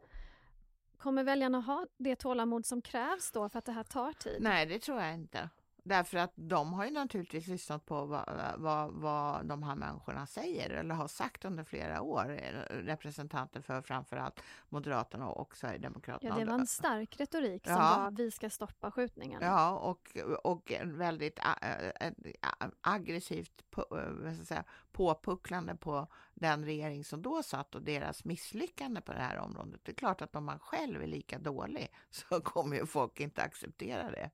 Kommer 0.99 1.25
väljarna 1.25 1.61
ha 1.61 1.87
det 1.97 2.17
tålamod 2.17 2.67
som 2.67 2.83
krävs 2.83 3.31
då 3.31 3.49
för 3.49 3.59
att 3.59 3.65
det 3.65 3.73
här 3.73 3.85
tar 3.85 4.13
tid? 4.13 4.37
Nej, 4.41 4.67
det 4.67 4.79
tror 4.79 5.01
jag 5.01 5.15
inte. 5.15 5.51
Därför 5.85 6.19
att 6.19 6.33
de 6.35 6.73
har 6.73 6.85
ju 6.85 6.91
naturligtvis 6.91 7.47
lyssnat 7.47 7.87
på 7.87 8.05
vad, 8.05 8.55
vad, 8.57 8.93
vad 8.93 9.47
de 9.47 9.63
här 9.63 9.75
människorna 9.75 10.27
säger 10.27 10.71
eller 10.71 10.95
har 10.95 11.09
sagt 11.09 11.45
under 11.45 11.65
flera 11.65 12.03
år, 12.03 12.25
representanter 12.71 13.61
för 13.61 13.83
framförallt 13.83 14.41
Moderaterna 14.69 15.29
och 15.29 15.57
Sverigedemokraterna. 15.57 16.35
Ja, 16.35 16.45
det 16.45 16.51
var 16.51 16.59
en 16.59 16.67
stark 16.67 17.21
retorik 17.21 17.67
som 17.67 17.75
ja. 17.75 17.99
var 17.99 18.11
vi 18.11 18.31
ska 18.31 18.51
stoppa 18.51 18.91
skjutningarna. 18.91 19.47
Ja, 19.47 19.79
och, 19.79 20.17
och 20.45 20.73
väldigt 20.85 21.39
aggressivt 22.81 23.71
på, 23.71 23.87
säga, 24.45 24.65
påpucklande 24.93 25.77
på 25.77 26.07
den 26.35 26.65
regering 26.65 27.05
som 27.05 27.23
då 27.23 27.43
satt 27.43 27.75
och 27.75 27.83
deras 27.83 28.25
misslyckande 28.25 29.01
på 29.01 29.13
det 29.13 29.19
här 29.19 29.39
området. 29.39 29.81
Det 29.85 29.93
är 29.93 29.97
klart 29.97 30.23
att 30.23 30.37
om 30.37 30.45
man 30.45 30.59
själv 30.59 31.03
är 31.03 31.07
lika 31.07 31.39
dålig 31.39 31.93
så 32.11 32.41
kommer 32.41 32.77
ju 32.77 32.87
folk 32.87 33.21
inte 33.21 33.43
acceptera 33.43 34.11
det. 34.11 34.31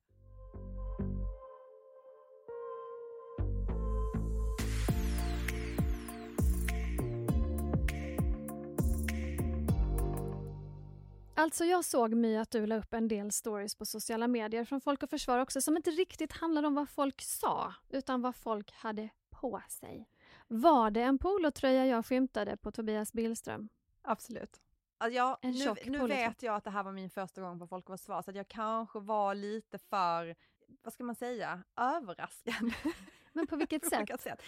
Alltså 11.39 11.65
jag 11.65 11.85
såg 11.85 12.13
My 12.13 12.37
att 12.37 12.51
du 12.51 12.65
la 12.65 12.75
upp 12.75 12.93
en 12.93 13.07
del 13.07 13.31
stories 13.31 13.75
på 13.75 13.85
sociala 13.85 14.27
medier 14.27 14.65
från 14.65 14.81
Folk 14.81 15.03
och 15.03 15.09
Försvar 15.09 15.39
också 15.39 15.61
som 15.61 15.77
inte 15.77 15.91
riktigt 15.91 16.33
handlade 16.33 16.67
om 16.67 16.75
vad 16.75 16.89
folk 16.89 17.21
sa, 17.21 17.73
utan 17.89 18.21
vad 18.21 18.35
folk 18.35 18.71
hade 18.71 19.09
på 19.29 19.61
sig. 19.69 20.09
Var 20.47 20.91
det 20.91 21.01
en 21.01 21.17
polotröja 21.17 21.85
jag 21.85 22.05
skymtade 22.05 22.57
på 22.57 22.71
Tobias 22.71 23.13
Billström? 23.13 23.69
Absolut. 24.01 24.61
Alltså 24.97 25.15
jag, 25.15 25.37
nu, 25.41 25.75
nu 25.85 26.07
vet 26.07 26.43
jag 26.43 26.55
att 26.55 26.63
det 26.63 26.69
här 26.69 26.83
var 26.83 26.91
min 26.91 27.09
första 27.09 27.41
gång 27.41 27.59
på 27.59 27.67
Folk 27.67 27.89
och 27.89 27.99
Försvar, 27.99 28.21
så 28.21 28.29
att 28.29 28.37
jag 28.37 28.47
kanske 28.47 28.99
var 28.99 29.35
lite 29.35 29.77
för, 29.77 30.35
vad 30.81 30.93
ska 30.93 31.03
man 31.03 31.15
säga, 31.15 31.63
överraskad. 31.75 32.73
Men 33.33 33.47
på 33.47 33.55
vilket 33.55 33.85
sätt? 33.85 34.21
sätt? 34.21 34.41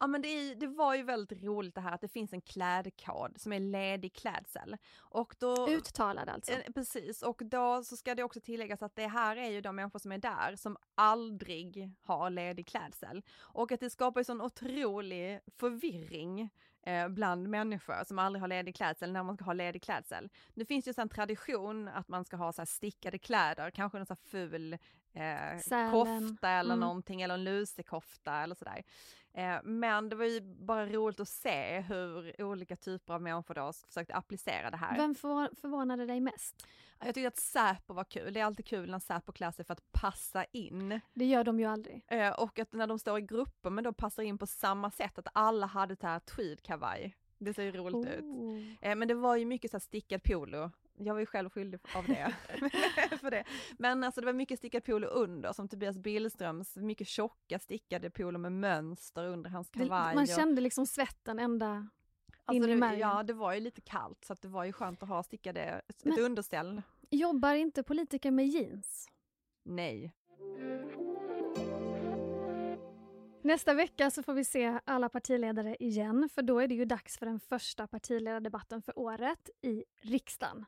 Ja 0.00 0.06
men 0.06 0.22
det, 0.22 0.28
är, 0.28 0.54
det, 0.54 0.66
var 0.66 0.94
ju 0.94 1.02
väldigt 1.02 1.42
roligt 1.42 1.74
det 1.74 1.80
här 1.80 1.92
att 1.92 2.00
det 2.00 2.08
finns 2.08 2.32
en 2.32 2.40
klädkod 2.40 3.40
som 3.40 3.52
är 3.52 3.60
ledig 3.60 4.14
klädsel. 4.14 4.76
Och 4.98 5.34
då, 5.38 5.68
Uttalad 5.68 6.28
alltså? 6.28 6.52
Eh, 6.52 6.72
precis, 6.74 7.22
och 7.22 7.42
då 7.44 7.84
så 7.84 7.96
ska 7.96 8.14
det 8.14 8.22
också 8.22 8.40
tilläggas 8.40 8.82
att 8.82 8.96
det 8.96 9.06
här 9.06 9.36
är 9.36 9.50
ju 9.50 9.60
de 9.60 9.76
människor 9.76 9.98
som 9.98 10.12
är 10.12 10.18
där 10.18 10.56
som 10.56 10.76
aldrig 10.94 11.90
har 12.00 12.30
ledig 12.30 12.66
klädsel. 12.66 13.22
Och 13.38 13.72
att 13.72 13.80
det 13.80 13.90
skapar 13.90 14.20
ju 14.20 14.24
sån 14.24 14.40
otrolig 14.40 15.40
förvirring 15.56 16.50
eh, 16.86 17.08
bland 17.08 17.48
människor 17.48 18.04
som 18.04 18.18
aldrig 18.18 18.40
har 18.40 18.48
ledig 18.48 18.76
klädsel 18.76 19.12
när 19.12 19.22
man 19.22 19.36
ska 19.36 19.44
ha 19.44 19.52
ledig 19.52 19.82
klädsel. 19.82 20.28
Nu 20.54 20.64
finns 20.64 20.84
det 20.84 20.98
ju 20.98 21.02
en 21.02 21.08
tradition 21.08 21.88
att 21.88 22.08
man 22.08 22.24
ska 22.24 22.36
ha 22.36 22.52
så 22.52 22.66
stickade 22.66 23.18
kläder, 23.18 23.70
kanske 23.70 23.98
en 23.98 24.06
så 24.06 24.16
ful 24.16 24.78
eh, 25.12 25.90
kofta 25.90 26.50
eller 26.50 26.74
mm. 26.74 26.80
någonting 26.80 27.22
eller 27.22 27.34
en 27.34 27.44
lusekofta 27.44 28.42
eller 28.42 28.54
sådär. 28.54 28.82
Eh, 29.34 29.56
men 29.62 30.08
det 30.08 30.16
var 30.16 30.24
ju 30.24 30.40
bara 30.40 30.86
roligt 30.86 31.20
att 31.20 31.28
se 31.28 31.80
hur 31.80 32.42
olika 32.42 32.76
typer 32.76 33.14
av 33.14 33.22
människor 33.22 33.54
då 33.54 33.72
försökte 33.72 34.14
applicera 34.14 34.70
det 34.70 34.76
här. 34.76 34.96
Vem 34.96 35.14
förvånade 35.54 36.06
dig 36.06 36.20
mest? 36.20 36.66
Jag 36.98 37.14
tyckte 37.14 37.28
att 37.28 37.36
Säpo 37.36 37.94
var 37.94 38.04
kul. 38.04 38.32
Det 38.32 38.40
är 38.40 38.44
alltid 38.44 38.66
kul 38.66 38.90
när 38.90 38.98
Säpo 38.98 39.32
klär 39.32 39.50
sig 39.50 39.64
för 39.64 39.72
att 39.72 39.92
passa 39.92 40.44
in. 40.44 41.00
Det 41.14 41.24
gör 41.24 41.44
de 41.44 41.60
ju 41.60 41.66
aldrig. 41.66 42.04
Eh, 42.08 42.30
och 42.30 42.58
att 42.58 42.72
när 42.72 42.86
de 42.86 42.98
står 42.98 43.18
i 43.18 43.22
grupper 43.22 43.70
men 43.70 43.84
då 43.84 43.92
passar 43.92 44.22
in 44.22 44.38
på 44.38 44.46
samma 44.46 44.90
sätt, 44.90 45.18
att 45.18 45.28
alla 45.32 45.66
hade 45.66 45.94
det 45.94 46.06
här 46.06 46.18
tweedkavaj. 46.18 47.16
Det 47.38 47.54
ser 47.54 47.62
ju 47.62 47.72
roligt 47.72 47.94
oh. 47.94 48.12
ut. 48.12 48.78
Eh, 48.82 48.94
men 48.94 49.08
det 49.08 49.14
var 49.14 49.36
ju 49.36 49.44
mycket 49.44 49.70
så 49.70 49.80
stickad 49.80 50.22
polo 50.22 50.70
jag 50.98 51.14
var 51.14 51.20
ju 51.20 51.26
själv 51.26 51.50
skyldig 51.50 51.80
av 51.94 52.06
det. 52.06 52.34
för 53.20 53.30
det. 53.30 53.44
Men 53.78 54.04
alltså 54.04 54.20
det 54.20 54.24
var 54.24 54.32
mycket 54.32 54.58
stickad 54.58 54.84
polo 54.84 55.06
under, 55.06 55.52
som 55.52 55.68
Tobias 55.68 55.98
Billströms 55.98 56.76
mycket 56.76 57.08
tjocka 57.08 57.58
stickade 57.58 58.10
polo 58.10 58.38
med 58.38 58.52
mönster 58.52 59.26
under 59.26 59.50
hans 59.50 59.70
kavaj. 59.70 60.14
man 60.14 60.26
kände 60.26 60.60
liksom 60.60 60.86
svetten 60.86 61.38
ända 61.38 61.88
alltså 62.44 62.68
märgen. 62.68 63.00
Ja, 63.00 63.22
det 63.22 63.32
var 63.32 63.54
ju 63.54 63.60
lite 63.60 63.80
kallt 63.80 64.24
så 64.24 64.32
att 64.32 64.42
det 64.42 64.48
var 64.48 64.64
ju 64.64 64.72
skönt 64.72 65.02
att 65.02 65.08
ha 65.08 65.22
stickade, 65.22 65.60
ett 65.88 66.04
Men, 66.04 66.20
underställ. 66.20 66.82
Jobbar 67.10 67.54
inte 67.54 67.82
politiker 67.82 68.30
med 68.30 68.46
jeans? 68.46 69.08
Nej. 69.62 70.14
Nästa 73.42 73.74
vecka 73.74 74.10
så 74.10 74.22
får 74.22 74.34
vi 74.34 74.44
se 74.44 74.80
alla 74.84 75.08
partiledare 75.08 75.76
igen, 75.80 76.28
för 76.34 76.42
då 76.42 76.58
är 76.58 76.68
det 76.68 76.74
ju 76.74 76.84
dags 76.84 77.18
för 77.18 77.26
den 77.26 77.40
första 77.40 77.86
partiledardebatten 77.86 78.82
för 78.82 78.98
året 78.98 79.50
i 79.62 79.84
riksdagen. 80.00 80.64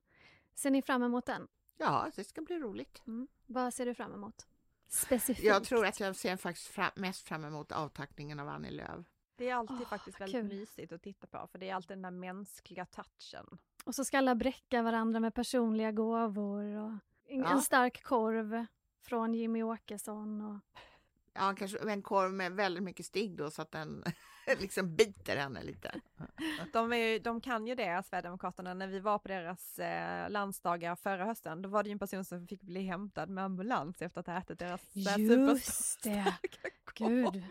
Ser 0.56 0.70
ni 0.70 0.82
fram 0.82 1.02
emot 1.02 1.26
den? 1.26 1.48
Ja, 1.78 2.10
det 2.16 2.24
ska 2.24 2.42
bli 2.42 2.58
roligt. 2.58 3.02
Mm. 3.06 3.28
Vad 3.46 3.74
ser 3.74 3.86
du 3.86 3.94
fram 3.94 4.14
emot? 4.14 4.46
Specifikt? 4.88 5.46
Jag 5.46 5.64
tror 5.64 5.86
att 5.86 6.00
jag 6.00 6.16
ser 6.16 6.36
faktiskt 6.36 6.68
fram, 6.68 6.90
mest 6.94 7.28
fram 7.28 7.44
emot 7.44 7.72
avtackningen 7.72 8.40
av 8.40 8.48
Annie 8.48 8.70
Lööf. 8.70 9.06
Det 9.36 9.48
är 9.48 9.54
alltid 9.54 9.76
oh, 9.76 9.86
faktiskt 9.86 10.20
väldigt 10.20 10.40
kul. 10.40 10.58
mysigt 10.58 10.92
att 10.92 11.02
titta 11.02 11.26
på, 11.26 11.48
för 11.52 11.58
det 11.58 11.68
är 11.68 11.74
alltid 11.74 11.96
den 11.96 12.02
där 12.02 12.10
mänskliga 12.10 12.86
touchen. 12.86 13.58
Och 13.84 13.94
så 13.94 14.04
ska 14.04 14.18
alla 14.18 14.34
bräcka 14.34 14.82
varandra 14.82 15.20
med 15.20 15.34
personliga 15.34 15.92
gåvor 15.92 16.64
och 16.64 16.90
en, 17.24 17.40
ja. 17.40 17.52
en 17.52 17.62
stark 17.62 18.02
korv 18.02 18.66
från 19.02 19.34
Jimmy 19.34 19.62
Åkesson. 19.62 20.40
Och... 20.40 20.80
Ja, 21.32 21.54
kanske 21.58 21.78
en 21.78 22.02
korv 22.02 22.32
med 22.32 22.52
väldigt 22.52 22.82
mycket 22.82 23.06
stig 23.06 23.36
då 23.36 23.50
så 23.50 23.62
att 23.62 23.70
den 23.70 24.04
liksom 24.58 24.96
biter 24.96 25.36
henne 25.36 25.62
lite. 25.62 26.00
De, 26.72 26.92
är, 26.92 27.18
de 27.18 27.40
kan 27.40 27.66
ju 27.66 27.74
det, 27.74 28.02
Sverigedemokraterna, 28.06 28.74
när 28.74 28.86
vi 28.86 29.00
var 29.00 29.18
på 29.18 29.28
deras 29.28 29.78
eh, 29.78 30.30
landsdagar 30.30 30.96
förra 30.96 31.24
hösten, 31.24 31.62
då 31.62 31.68
var 31.68 31.82
det 31.82 31.88
ju 31.88 31.92
en 31.92 31.98
person 31.98 32.24
som 32.24 32.46
fick 32.46 32.62
bli 32.62 32.82
hämtad 32.82 33.28
med 33.28 33.44
ambulans 33.44 34.02
efter 34.02 34.20
att 34.20 34.26
ha 34.26 34.38
ätit 34.38 34.58
deras 34.58 34.80
Just 34.92 36.02
det! 36.02 36.34
Gud. 36.94 37.42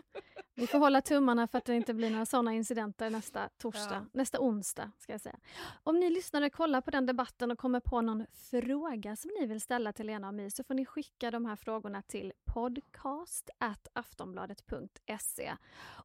Vi 0.58 0.66
får 0.66 0.78
hålla 0.78 1.02
tummarna 1.02 1.46
för 1.46 1.58
att 1.58 1.64
det 1.64 1.74
inte 1.74 1.94
blir 1.94 2.10
några 2.10 2.26
sådana 2.26 2.54
incidenter 2.54 3.10
nästa 3.10 3.48
torsdag, 3.58 3.94
ja. 3.94 4.06
nästa 4.12 4.40
onsdag 4.40 4.90
ska 4.98 5.12
jag 5.12 5.20
säga. 5.20 5.36
Om 5.82 6.00
ni 6.00 6.10
lyssnare 6.10 6.50
kollar 6.50 6.80
på 6.80 6.90
den 6.90 7.06
debatten 7.06 7.50
och 7.50 7.58
kommer 7.58 7.80
på 7.80 8.00
någon 8.00 8.26
fråga 8.50 9.16
som 9.16 9.30
ni 9.40 9.46
vill 9.46 9.60
ställa 9.60 9.92
till 9.92 10.06
Lena 10.06 10.28
och 10.28 10.34
My 10.34 10.50
så 10.50 10.64
får 10.64 10.74
ni 10.74 10.86
skicka 10.86 11.30
de 11.30 11.46
här 11.46 11.56
frågorna 11.56 12.02
till 12.02 12.32
podcast 12.44 13.50
aftonbladet.se. 13.92 15.52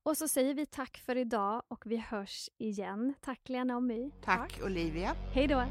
Och 0.04 0.18
så 0.18 0.28
säger 0.28 0.54
vi 0.54 0.66
tack 0.66 0.98
för 0.98 1.16
idag 1.16 1.64
och 1.68 1.86
vi 1.86 1.98
hörs 1.98 2.50
igen. 2.58 3.14
Tack 3.22 3.50
Lena 3.50 3.76
och 3.76 3.84
My. 3.84 4.12
Tack, 4.12 4.54
tack. 4.54 4.66
Olivia. 4.66 5.16
Hej 5.34 5.48
då. 5.48 5.64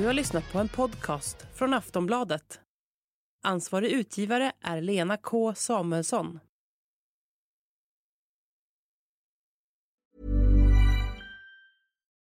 Du 0.00 0.06
har 0.06 0.14
lyssnat 0.14 0.52
på 0.52 0.58
en 0.58 0.68
podcast 0.68 1.46
från 1.54 1.74
Aftonbladet. 1.74 2.60
Ansvarig 3.42 3.90
utgivare 3.90 4.52
är 4.60 4.80
Lena 4.80 5.16
K 5.16 5.54
Samuelsson. 5.54 6.40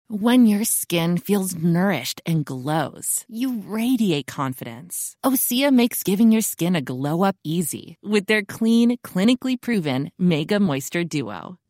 When 0.09 0.47
your 0.47 0.63
skin 0.63 1.17
feels 1.17 1.55
nourished 1.55 2.21
and 2.25 2.45
glows, 2.45 3.25
you 3.29 3.63
radiate 3.67 4.31
confidence. 4.35 5.15
Osea 5.25 5.71
makes 5.71 6.03
giving 6.03 6.33
your 6.33 6.41
skin 6.41 6.75
a 6.75 6.81
glow 6.81 7.27
up 7.27 7.35
easy 7.43 7.95
with 8.01 8.25
their 8.27 8.45
clean, 8.45 8.97
clinically 9.03 9.61
proven 9.61 10.09
Mega 10.17 10.59
Moisture 10.59 11.03
Duo. 11.03 11.57